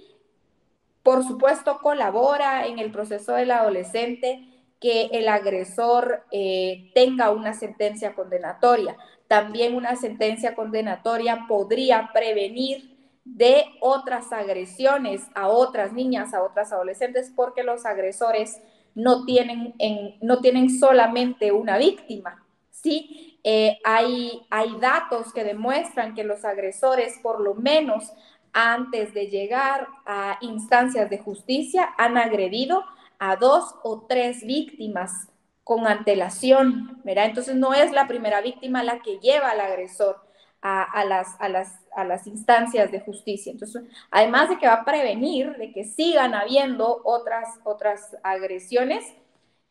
Por 1.03 1.25
supuesto, 1.25 1.79
colabora 1.79 2.67
en 2.67 2.79
el 2.79 2.93
proceso 2.93 3.33
del 3.33 3.51
adolescente 3.51 4.58
que 4.81 5.07
el 5.13 5.29
agresor 5.29 6.25
eh, 6.31 6.91
tenga 6.95 7.31
una 7.31 7.53
sentencia 7.55 8.15
condenatoria. 8.15 8.97
También 9.27 9.75
una 9.75 9.97
sentencia 9.97 10.55
condenatoria 10.55 11.47
podría 11.49 12.11
prevenir 12.13 12.97
de 13.25 13.65
otras 13.81 14.33
agresiones 14.33 15.23
a 15.35 15.49
otras 15.49 15.93
niñas, 15.93 16.33
a 16.33 16.43
otras 16.43 16.73
adolescentes, 16.73 17.33
porque 17.35 17.63
los 17.63 17.85
agresores 17.85 18.61
no 18.95 19.25
tienen, 19.25 19.75
no 20.23 20.41
tienen 20.41 20.71
solamente 20.71 21.53
una 21.53 21.77
víctima, 21.77 22.45
¿sí? 22.71 23.39
Eh, 23.45 23.79
hay, 23.85 24.47
hay 24.51 24.77
datos 24.81 25.33
que 25.33 25.45
demuestran 25.45 26.15
que 26.15 26.25
los 26.25 26.45
agresores, 26.45 27.19
por 27.23 27.41
lo 27.41 27.55
menos 27.55 28.13
antes 28.53 29.15
de 29.15 29.27
llegar 29.27 29.87
a 30.07 30.39
instancias 30.41 31.09
de 31.11 31.19
justicia, 31.19 31.91
han 31.97 32.17
agredido 32.17 32.85
a 33.19 33.37
dos 33.37 33.75
o 33.83 34.07
tres 34.09 34.43
víctimas 34.45 35.29
con 35.65 35.87
antelación, 35.87 37.01
¿verdad? 37.05 37.27
Entonces 37.27 37.57
no 37.57 37.75
es 37.75 37.93
la 37.93 38.07
primera 38.07 38.41
víctima 38.41 38.83
la 38.83 39.01
que 39.01 39.19
lleva 39.19 39.51
al 39.51 39.61
agresor 39.61 40.17
a, 40.61 41.05
las, 41.05 41.37
a, 41.39 41.49
las, 41.49 41.81
a 41.95 42.05
las 42.05 42.27
instancias 42.27 42.91
de 42.91 43.01
justicia. 43.01 43.53
Entonces, 43.53 43.85
además 44.11 44.49
de 44.49 44.59
que 44.59 44.67
va 44.67 44.75
a 44.75 44.85
prevenir 44.85 45.57
de 45.57 45.73
que 45.73 45.85
sigan 45.85 46.35
habiendo 46.35 47.01
otras, 47.05 47.49
otras 47.65 48.17
agresiones, 48.23 49.05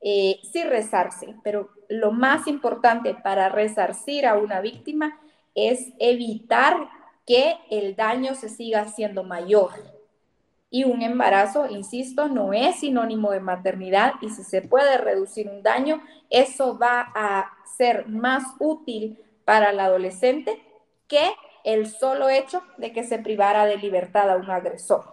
eh, 0.02 0.40
sí 0.52 0.64
rezarse, 0.64 1.36
pero 1.44 1.70
lo 1.90 2.12
más 2.12 2.48
importante 2.48 3.16
para 3.16 3.50
resarcir 3.50 4.26
a 4.28 4.38
una 4.38 4.62
víctima 4.62 5.20
es 5.56 5.92
evitar 6.00 6.90
que 7.26 7.56
el 7.72 7.96
daño 7.96 8.36
se 8.36 8.48
siga 8.48 8.82
haciendo 8.82 9.24
mayor. 9.24 9.72
Y 10.70 10.84
un 10.84 11.02
embarazo, 11.02 11.68
insisto, 11.70 12.28
no 12.28 12.52
es 12.52 12.82
sinónimo 12.82 13.32
de 13.32 13.40
maternidad 13.40 14.14
y 14.22 14.30
si 14.30 14.44
se 14.44 14.62
puede 14.62 14.98
reducir 14.98 15.48
un 15.48 15.64
daño, 15.64 16.02
eso 16.30 16.78
va 16.78 17.12
a 17.16 17.52
ser 17.78 18.08
más 18.08 18.44
útil 18.60 19.18
para 19.46 19.70
el 19.70 19.80
adolescente 19.80 20.62
que 21.08 21.32
el 21.64 21.90
solo 21.90 22.30
hecho 22.30 22.62
de 22.78 22.92
que 22.92 23.06
se 23.06 23.20
privara 23.20 23.66
de 23.66 23.78
libertad 23.78 24.30
a 24.30 24.36
un 24.36 24.50
agresor. 24.50 25.06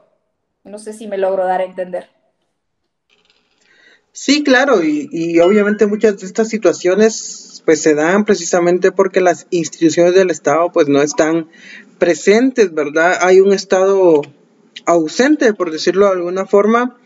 No 0.65 0.79
sé 0.79 0.93
si 0.93 1.07
me 1.07 1.19
logro 1.19 1.45
dar 1.45 1.61
a 1.61 1.65
entender. 1.65 2.09
Sí, 4.11 4.43
claro, 4.45 4.83
y, 4.83 5.09
y 5.13 5.41
obviamente 5.41 5.87
muchas 5.87 6.21
de 6.21 6.27
estas 6.27 6.49
situaciones 6.49 7.63
pues 7.65 7.83
se 7.83 7.95
dan 7.95 8.25
precisamente 8.25 8.93
porque 8.93 9.21
las 9.21 9.47
instituciones 9.51 10.15
del 10.15 10.31
Estado 10.31 10.71
pues 10.71 10.89
no 10.89 11.03
están 11.03 11.49
presentes, 11.99 12.73
¿verdad? 12.73 13.19
Hay 13.21 13.41
un 13.41 13.53
Estado 13.53 14.23
ausente, 14.87 15.55
por 15.55 15.71
decirlo 15.71 16.07
de 16.07 16.13
alguna 16.13 16.47
forma. 16.47 16.99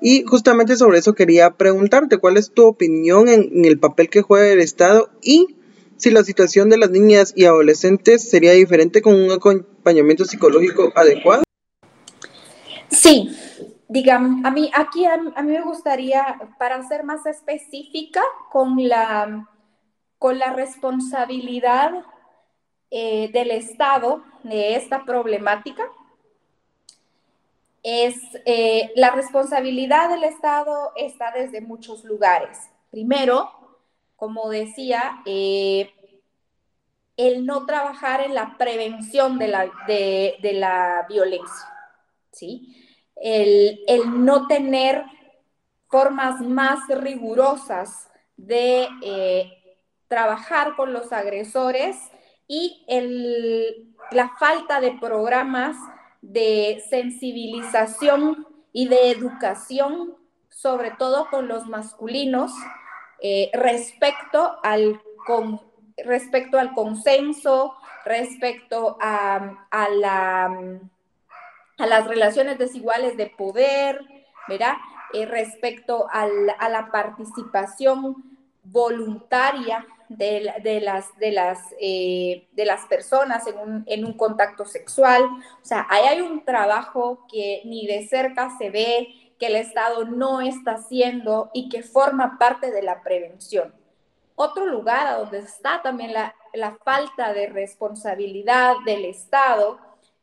Y 0.00 0.24
justamente 0.24 0.76
sobre 0.76 0.98
eso 0.98 1.14
quería 1.14 1.50
preguntarte, 1.50 2.18
¿cuál 2.18 2.36
es 2.36 2.52
tu 2.52 2.64
opinión 2.66 3.28
en, 3.28 3.64
el 3.64 3.78
papel 3.78 4.08
que 4.08 4.22
juega 4.22 4.52
el 4.52 4.60
Estado 4.60 5.10
y 5.22 5.56
si 5.96 6.10
la 6.10 6.24
situación 6.24 6.68
de 6.70 6.78
las 6.78 6.90
niñas 6.90 7.32
y 7.36 7.44
adolescentes 7.44 8.28
sería 8.28 8.52
diferente 8.52 9.02
con 9.02 9.14
un 9.14 9.30
acompañamiento 9.30 10.24
psicológico 10.24 10.92
adecuado? 10.94 11.42
Sí, 12.90 13.30
digamos, 13.88 14.44
a 14.44 14.50
mí 14.50 14.70
aquí 14.74 15.04
a, 15.04 15.16
mí 15.16 15.52
me 15.52 15.62
gustaría, 15.62 16.38
para 16.58 16.86
ser 16.86 17.04
más 17.04 17.26
específica, 17.26 18.22
con 18.50 18.76
la, 18.88 19.48
con 20.18 20.38
la 20.38 20.52
responsabilidad 20.52 22.04
eh, 22.90 23.30
del 23.32 23.50
Estado 23.50 24.22
de 24.42 24.76
esta 24.76 25.04
problemática, 25.04 25.82
es 27.84 28.16
eh, 28.46 28.90
la 28.96 29.10
responsabilidad 29.10 30.08
del 30.08 30.24
Estado 30.24 30.92
está 30.96 31.30
desde 31.32 31.60
muchos 31.60 32.02
lugares. 32.02 32.58
Primero, 32.90 33.50
como 34.16 34.48
decía, 34.48 35.20
eh, 35.26 35.92
el 37.18 37.44
no 37.44 37.66
trabajar 37.66 38.22
en 38.22 38.34
la 38.34 38.56
prevención 38.56 39.38
de 39.38 39.48
la, 39.48 39.70
de, 39.86 40.38
la 40.54 41.04
violencia, 41.08 41.68
¿sí? 42.32 42.74
El, 43.16 43.80
el, 43.86 44.24
no 44.24 44.46
tener 44.46 45.04
formas 45.88 46.40
más 46.40 46.80
rigurosas 46.88 48.08
de 48.36 48.88
eh, 49.02 49.78
trabajar 50.08 50.74
con 50.74 50.94
los 50.94 51.12
agresores 51.12 51.96
y 52.48 52.84
el, 52.88 53.94
la 54.10 54.30
falta 54.38 54.80
de 54.80 54.92
programas 54.92 55.76
de 56.30 56.82
sensibilización 56.88 58.46
y 58.72 58.88
de 58.88 59.10
educación, 59.10 60.14
sobre 60.48 60.90
todo 60.92 61.28
con 61.30 61.48
los 61.48 61.66
masculinos, 61.66 62.52
eh, 63.20 63.50
respecto, 63.52 64.56
al 64.62 65.00
respecto 65.98 66.58
al 66.58 66.72
consenso, 66.74 67.74
respecto 68.04 68.96
a, 69.00 69.66
la, 69.90 70.44
a 71.78 71.86
las 71.86 72.06
relaciones 72.06 72.58
desiguales 72.58 73.16
de 73.16 73.26
poder, 73.26 74.00
¿verdad? 74.48 74.74
Eh, 75.12 75.26
respecto 75.26 76.06
a 76.10 76.26
la 76.26 76.88
participación 76.90 78.16
voluntaria 78.64 79.86
de, 80.16 80.80
las, 80.80 81.16
de, 81.18 81.32
las, 81.32 81.58
eh, 81.80 82.48
de 82.52 82.64
las 82.64 82.86
personas 82.86 83.46
en 83.46 83.58
un, 83.58 83.84
en 83.86 84.04
un, 84.04 84.14
contacto 84.14 84.64
sexual. 84.64 85.22
O 85.24 85.64
sea, 85.64 85.86
ahí 85.90 86.04
hay 86.04 86.20
un 86.20 86.44
trabajo 86.44 87.26
que 87.30 87.62
ni 87.64 87.86
de 87.86 88.06
cerca 88.06 88.56
se 88.58 88.70
ve, 88.70 89.08
que 89.38 89.46
el 89.46 89.56
Estado 89.56 90.04
no 90.04 90.40
está 90.40 90.72
haciendo 90.72 91.50
y 91.52 91.68
que 91.68 91.82
forma 91.82 92.38
parte 92.38 92.70
de 92.70 92.82
la 92.82 93.02
prevención. 93.02 93.74
Otro 94.36 94.66
lugar 94.66 95.06
a 95.06 95.18
donde 95.18 95.38
está 95.38 95.82
también 95.82 96.12
la, 96.12 96.34
la 96.52 96.76
falta 96.84 97.32
de 97.32 97.48
responsabilidad 97.48 98.74
del 98.84 99.04
Estado 99.04 99.78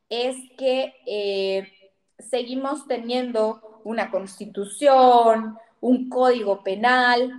es 0.10 0.36
que 0.58 0.94
eh, 1.06 1.72
seguimos 2.20 2.88
teniendo 2.88 3.82
una 3.84 4.12
constitución, 4.12 5.58
un 5.80 6.10
código 6.10 6.64
penal 6.64 7.32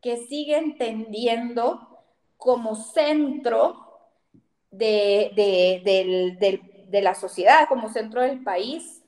que 0.00 0.16
sigue 0.28 0.56
entendiendo 0.56 1.89
como 2.40 2.74
centro 2.74 3.86
de, 4.72 5.30
la 6.90 7.14
sociedad, 7.14 7.68
como 7.68 7.88
centro 7.88 8.22
del 8.22 8.42
país, 8.42 9.04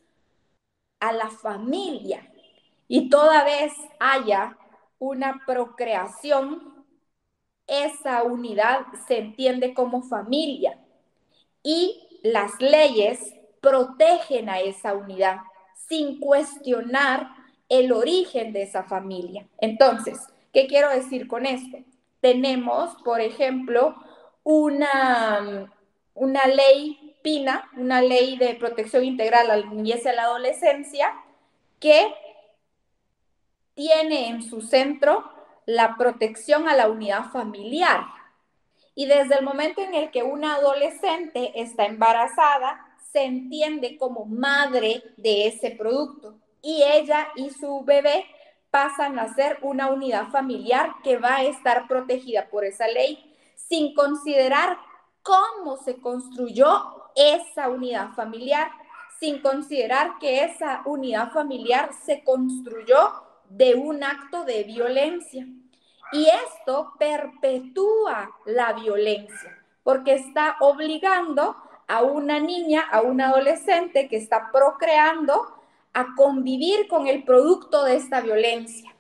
a 1.01 1.13
la 1.13 1.29
familia. 1.31 2.31
Y 2.87 3.09
toda 3.09 3.43
vez 3.43 3.73
haya 3.99 4.57
una 5.01 5.43
procreación, 5.45 6.85
esa 7.67 8.23
unidad 8.23 8.87
se 9.09 9.19
entiende 9.19 9.75
como 9.75 10.03
familia. 10.03 10.79
Y 11.65 12.21
las 12.23 12.61
leyes 12.61 13.35
protegen 13.61 14.49
a 14.49 14.61
esa 14.61 14.95
unidad 14.95 15.39
sin 15.89 16.21
cuestionar 16.21 17.29
el 17.69 17.91
origen 17.91 18.53
de 18.53 18.63
esa 18.63 18.85
familia. 18.85 19.49
Entonces, 19.59 20.21
¿Qué 20.53 20.67
quiero 20.67 20.91
decir 20.91 21.29
con 21.29 21.47
esto? 21.47 21.79
Tenemos, 22.23 22.95
por 23.03 23.21
ejemplo, 23.21 23.97
una, 24.45 25.71
una 26.15 26.47
ley 26.47 27.17
PINA, 27.23 27.69
una 27.77 28.01
ley 28.01 28.39
de 28.39 28.55
protección 28.55 29.05
integral 29.05 29.51
a 29.51 29.57
la 29.57 29.67
niñez 29.67 30.05
y 30.05 30.09
a 30.09 30.13
la 30.15 30.23
adolescencia, 30.23 31.13
que 31.81 32.15
tiene 33.75 34.29
en 34.29 34.43
su 34.43 34.63
centro 34.63 35.31
la 35.67 35.97
protección 35.97 36.69
a 36.69 36.77
la 36.77 36.89
unidad 36.89 37.31
familiar. 37.33 38.05
Y 38.95 39.07
desde 39.07 39.35
el 39.35 39.45
momento 39.45 39.81
en 39.83 39.95
el 39.95 40.13
que 40.13 40.23
una 40.23 40.55
adolescente 40.55 41.61
está 41.61 41.87
embarazada, 41.87 42.87
se 43.13 43.25
entiende 43.25 43.99
como 43.99 44.27
madre 44.27 45.03
de 45.17 45.49
ese 45.49 45.73
producto 45.73 46.37
y 46.63 46.85
ella 46.85 47.29
y 47.35 47.51
su 47.51 47.83
bebé 47.83 48.25
pasan 48.73 49.19
a 49.19 49.33
ser 49.35 49.59
una 49.61 49.91
unidad 49.91 50.29
familiar 50.31 50.95
que 51.05 51.19
va 51.19 51.37
a 51.37 51.43
estar 51.45 51.87
protegida 51.87 52.49
por 52.49 52.65
esa 52.65 52.89
ley 52.89 53.23
sin 53.55 53.95
considerar 53.95 54.79
cómo 55.23 55.77
se 55.77 56.01
construyó 56.01 57.11
esa 57.15 57.69
unidad 57.69 58.15
familiar, 58.15 58.71
sin 59.21 59.43
considerar 59.43 60.19
que 60.19 60.45
esa 60.45 60.81
unidad 60.87 61.33
familiar 61.33 61.91
se 62.05 62.25
construyó 62.25 63.13
de 63.51 63.75
un 63.75 64.03
acto 64.03 64.45
de 64.45 64.65
violencia. 64.65 65.47
Y 66.13 66.27
esto 66.27 66.95
perpetúa 66.99 68.31
la 68.47 68.73
violencia, 68.73 69.63
porque 69.83 70.15
está 70.15 70.57
obligando 70.61 71.57
a 71.89 72.03
una 72.03 72.41
niña, 72.41 72.87
a 72.91 73.03
un 73.03 73.21
adolescente 73.21 74.09
que 74.09 74.17
está 74.17 74.51
procreando 74.51 75.62
a 75.93 76.15
convivir 76.17 76.89
con 76.89 77.07
el 77.07 77.25
producto 77.25 77.85
de 77.85 77.97
esta 77.97 78.21
violencia. 78.21 78.95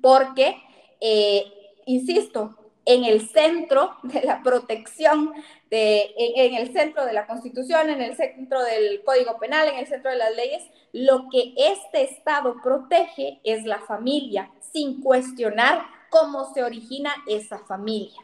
Porque, 0.00 0.56
eh, 1.00 1.44
insisto, 1.86 2.56
en 2.86 3.04
el 3.04 3.28
centro 3.28 3.96
de 4.04 4.22
la 4.22 4.42
protección, 4.42 5.32
de, 5.70 6.14
en, 6.16 6.54
el 6.54 6.72
centro 6.72 7.04
de 7.04 7.12
la 7.12 7.26
Constitución, 7.26 7.90
en 7.90 8.00
el 8.00 8.16
centro 8.16 8.62
del 8.62 9.02
Código 9.04 9.38
Penal, 9.38 9.68
en 9.68 9.78
el 9.78 9.86
centro 9.86 10.10
de 10.10 10.16
las 10.16 10.34
leyes, 10.34 10.62
lo 10.92 11.28
que 11.28 11.52
este 11.56 12.02
Estado 12.02 12.56
protege 12.62 13.40
es 13.44 13.64
la 13.64 13.80
familia, 13.80 14.50
sin 14.72 15.02
cuestionar 15.02 15.82
cómo 16.10 16.52
se 16.54 16.62
origina 16.62 17.12
esa 17.26 17.58
familia. 17.58 18.20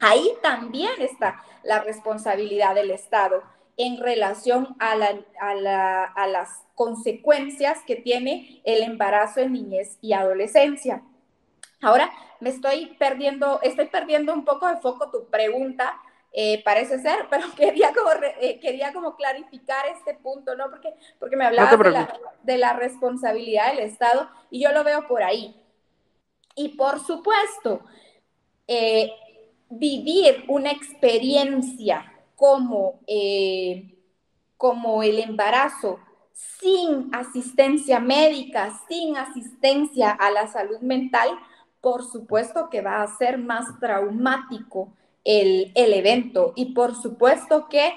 Ahí 0.00 0.32
también 0.42 0.90
está 0.98 1.44
la 1.62 1.80
responsabilidad 1.80 2.74
del 2.74 2.90
Estado 2.90 3.42
en 3.76 3.98
relación 3.98 4.76
a, 4.78 4.92
a 4.92 6.26
las 6.26 6.48
consecuencias 6.74 7.78
que 7.86 7.96
tiene 7.96 8.60
el 8.64 8.82
embarazo 8.82 9.40
en 9.40 9.52
niñez 9.52 9.98
y 10.00 10.12
adolescencia. 10.12 11.02
Ahora 11.80 12.10
me 12.40 12.50
estoy 12.50 12.96
perdiendo, 12.98 13.60
estoy 13.62 13.86
perdiendo 13.86 14.32
un 14.32 14.44
poco 14.44 14.68
de 14.68 14.76
foco 14.76 15.10
tu 15.10 15.28
pregunta, 15.28 15.94
eh, 16.32 16.62
parece 16.64 16.98
ser, 17.00 17.26
pero 17.30 17.46
quería 17.56 17.92
como, 17.92 18.10
eh, 18.40 18.58
quería 18.60 18.92
como 18.92 19.16
clarificar 19.16 19.86
este 19.88 20.14
punto, 20.14 20.54
¿no? 20.56 20.70
Porque, 20.70 20.94
porque 21.18 21.36
me 21.36 21.44
hablabas 21.44 21.78
de, 22.42 22.56
la, 22.58 22.72
responsabilidad 22.72 23.70
del 23.70 23.80
Estado 23.80 24.28
y 24.50 24.62
yo 24.62 24.72
lo 24.72 24.82
veo 24.82 25.06
por 25.06 25.22
ahí. 25.22 25.54
Y 26.54 26.70
por 26.70 27.00
supuesto, 27.00 27.82
eh, 28.66 29.10
vivir 29.68 30.44
una 30.48 30.70
experiencia 30.70 32.11
como, 32.42 32.98
como 34.56 35.04
el 35.04 35.20
embarazo 35.20 36.00
sin 36.32 37.08
asistencia 37.14 38.00
médica, 38.00 38.80
sin 38.88 39.16
asistencia 39.16 40.10
a 40.10 40.28
la 40.32 40.48
salud 40.48 40.80
mental, 40.80 41.38
por 41.80 42.04
supuesto 42.04 42.68
que 42.68 42.80
va 42.80 43.00
a 43.00 43.16
ser 43.16 43.38
más 43.38 43.78
traumático 43.78 44.92
el, 45.22 45.70
evento 45.76 46.52
y 46.56 46.74
por 46.74 47.00
supuesto 47.00 47.68
que 47.68 47.92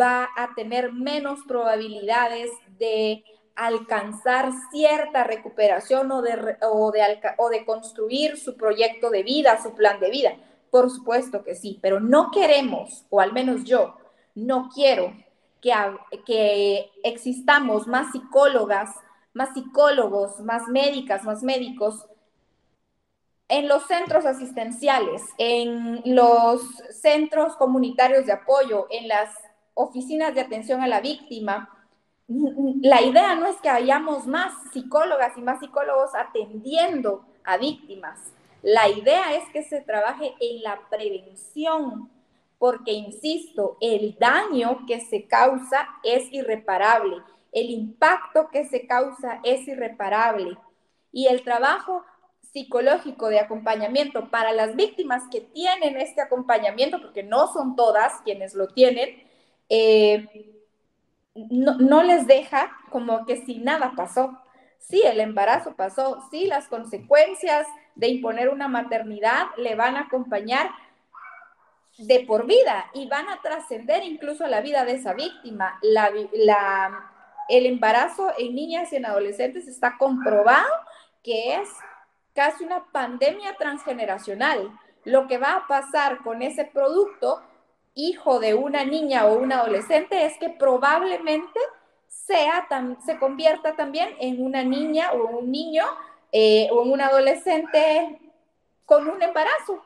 va 0.00 0.30
a 0.34 0.54
tener 0.54 0.94
menos 0.94 1.40
probabilidades 1.46 2.50
de 2.78 3.22
alcanzar 3.54 4.50
cierta 4.70 5.24
recuperación 5.24 6.10
o 6.10 6.22
de, 6.22 6.56
o, 6.62 6.90
de, 6.90 7.20
o 7.36 7.50
de 7.50 7.66
construir 7.66 8.38
su 8.38 8.56
proyecto 8.56 9.10
de 9.10 9.22
vida, 9.24 9.62
su 9.62 9.74
plan 9.74 10.00
de 10.00 10.08
vida. 10.08 10.36
Por 10.70 10.90
supuesto 10.90 11.42
que 11.42 11.54
sí, 11.54 11.78
pero 11.82 12.00
no 12.00 12.30
queremos, 12.30 13.04
o 13.10 13.20
al 13.20 13.32
menos 13.32 13.64
yo, 13.64 13.96
no 14.34 14.68
quiero 14.72 15.12
que, 15.60 15.72
que 16.24 16.90
existamos 17.02 17.86
más 17.86 18.12
psicólogas, 18.12 18.94
más 19.34 19.52
psicólogos, 19.54 20.40
más 20.40 20.68
médicas, 20.68 21.24
más 21.24 21.42
médicos 21.42 22.06
en 23.48 23.66
los 23.66 23.84
centros 23.86 24.26
asistenciales, 24.26 25.22
en 25.36 26.02
los 26.04 26.62
centros 26.90 27.56
comunitarios 27.56 28.24
de 28.24 28.32
apoyo, 28.32 28.86
en 28.90 29.08
las 29.08 29.34
oficinas 29.74 30.34
de 30.34 30.40
atención 30.40 30.82
a 30.82 30.86
la 30.86 31.00
víctima, 31.00 31.68
la 32.28 33.02
idea 33.02 33.34
no 33.34 33.46
es 33.46 33.56
que 33.56 33.68
hayamos 33.68 34.26
más 34.28 34.52
psicólogas 34.72 35.36
y 35.36 35.42
más 35.42 35.58
psicólogos 35.58 36.10
atendiendo 36.14 37.24
a 37.42 37.56
víctimas. 37.56 38.20
La 38.62 38.88
idea 38.88 39.34
es 39.34 39.48
que 39.52 39.62
se 39.62 39.80
trabaje 39.80 40.34
en 40.40 40.62
la 40.62 40.80
prevención, 40.90 42.10
porque, 42.58 42.92
insisto, 42.92 43.78
el 43.80 44.16
daño 44.18 44.84
que 44.86 45.00
se 45.00 45.26
causa 45.26 45.88
es 46.04 46.30
irreparable, 46.32 47.16
el 47.52 47.70
impacto 47.70 48.48
que 48.50 48.66
se 48.66 48.86
causa 48.86 49.40
es 49.44 49.66
irreparable. 49.66 50.56
Y 51.12 51.26
el 51.26 51.42
trabajo 51.42 52.04
psicológico 52.52 53.28
de 53.28 53.40
acompañamiento 53.40 54.30
para 54.30 54.52
las 54.52 54.76
víctimas 54.76 55.22
que 55.30 55.40
tienen 55.40 55.96
este 55.96 56.20
acompañamiento, 56.20 57.00
porque 57.00 57.22
no 57.22 57.52
son 57.52 57.76
todas 57.76 58.20
quienes 58.22 58.54
lo 58.54 58.68
tienen, 58.68 59.22
eh, 59.68 60.50
no, 61.34 62.02
les 62.02 62.26
deja 62.26 62.70
como 62.90 63.24
que 63.24 63.44
si 63.44 63.58
nada 63.58 63.92
pasó. 63.96 64.38
Sí, 64.80 65.02
el 65.04 65.20
embarazo 65.20 65.76
pasó, 65.76 66.20
sí, 66.30 66.46
las 66.46 66.66
consecuencias 66.66 67.66
de 67.94 68.08
imponer 68.08 68.48
una 68.48 68.66
maternidad 68.66 69.46
le 69.56 69.76
van 69.76 69.96
a 69.96 70.02
acompañar 70.02 70.70
de 71.98 72.20
por 72.20 72.46
vida 72.46 72.86
y 72.94 73.06
van 73.08 73.28
a 73.28 73.40
trascender 73.42 74.02
incluso 74.02 74.46
la 74.46 74.62
vida 74.62 74.84
de 74.84 74.94
esa 74.94 75.12
víctima. 75.12 75.78
El 77.48 77.66
embarazo 77.66 78.32
en 78.38 78.54
niñas 78.54 78.92
y 78.92 78.96
en 78.96 79.06
adolescentes 79.06 79.68
está 79.68 79.96
comprobado 79.98 80.72
que 81.22 81.56
es 81.56 81.68
casi 82.34 82.64
una 82.64 82.84
pandemia 82.90 83.56
transgeneracional. 83.56 84.72
Lo 85.04 85.26
que 85.28 85.38
va 85.38 85.54
a 85.54 85.66
pasar 85.66 86.22
con 86.22 86.42
ese 86.42 86.64
producto, 86.64 87.42
hijo 87.94 88.40
de 88.40 88.54
una 88.54 88.84
niña 88.84 89.26
o 89.26 89.34
un 89.34 89.52
adolescente, 89.52 90.24
es 90.24 90.38
que 90.38 90.48
probablemente 90.48 91.60
sea 92.10 92.66
se 93.06 93.18
convierta 93.18 93.76
también 93.76 94.14
en 94.18 94.44
una 94.44 94.62
niña 94.62 95.12
o 95.12 95.38
un 95.38 95.50
niño 95.50 95.84
eh, 96.32 96.68
o 96.72 96.84
en 96.84 96.92
un 96.92 97.00
adolescente 97.00 98.20
con 98.84 99.08
un 99.08 99.22
embarazo, 99.22 99.82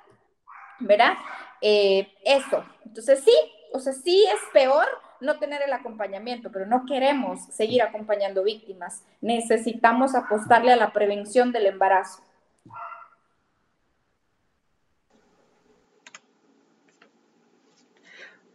¿verdad? 0.81 1.15
Eh, 1.61 2.09
eso. 2.25 2.65
Entonces 2.85 3.23
sí, 3.23 3.35
o 3.73 3.79
sea, 3.79 3.93
sí 3.93 4.25
es 4.25 4.41
peor 4.53 4.87
no 5.21 5.39
tener 5.39 5.63
el 5.63 5.73
acompañamiento, 5.73 6.51
pero 6.51 6.67
no 6.67 6.85
queremos 6.87 7.45
seguir 7.47 7.83
acompañando 7.83 8.43
víctimas. 8.43 9.03
Necesitamos 9.21 10.15
apostarle 10.15 10.73
a 10.73 10.77
la 10.77 10.93
prevención 10.93 11.53
del 11.53 11.67
embarazo. 11.67 12.23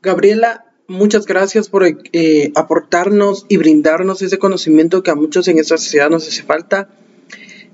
Gabriela, 0.01 0.68
muchas 0.89 1.25
gracias 1.25 1.69
por 1.69 1.85
eh, 1.85 2.51
aportarnos 2.55 3.45
y 3.47 3.57
brindarnos 3.57 4.21
ese 4.21 4.39
conocimiento 4.39 5.03
que 5.03 5.11
a 5.11 5.15
muchos 5.15 5.47
en 5.47 5.59
esta 5.59 5.77
sociedad 5.77 6.09
nos 6.09 6.27
hace 6.27 6.43
falta. 6.43 6.89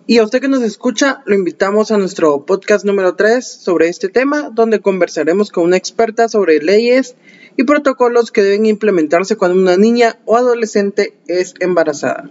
Y 0.05 0.19
a 0.19 0.23
usted 0.23 0.39
que 0.39 0.47
nos 0.47 0.61
escucha, 0.61 1.23
lo 1.25 1.33
invitamos 1.33 1.89
a 1.89 1.97
nuestro 1.97 2.45
podcast 2.45 2.85
número 2.85 3.15
3 3.15 3.43
sobre 3.43 3.87
este 3.87 4.09
tema, 4.09 4.51
donde 4.53 4.79
conversaremos 4.79 5.49
con 5.49 5.63
una 5.63 5.77
experta 5.77 6.29
sobre 6.29 6.61
leyes 6.61 7.15
y 7.57 7.63
protocolos 7.63 8.31
que 8.31 8.43
deben 8.43 8.67
implementarse 8.67 9.35
cuando 9.35 9.59
una 9.59 9.77
niña 9.77 10.19
o 10.25 10.35
adolescente 10.35 11.17
es 11.27 11.55
embarazada. 11.59 12.29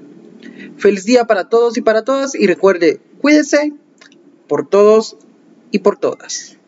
Feliz 0.76 1.04
día 1.04 1.24
para 1.24 1.48
todos 1.48 1.76
y 1.76 1.80
para 1.80 2.04
todas 2.04 2.36
y 2.36 2.46
recuerde, 2.46 3.00
cuídese 3.20 3.72
por 4.46 4.68
todos 4.68 5.16
y 5.72 5.80
por 5.80 5.98
todas. 5.98 6.58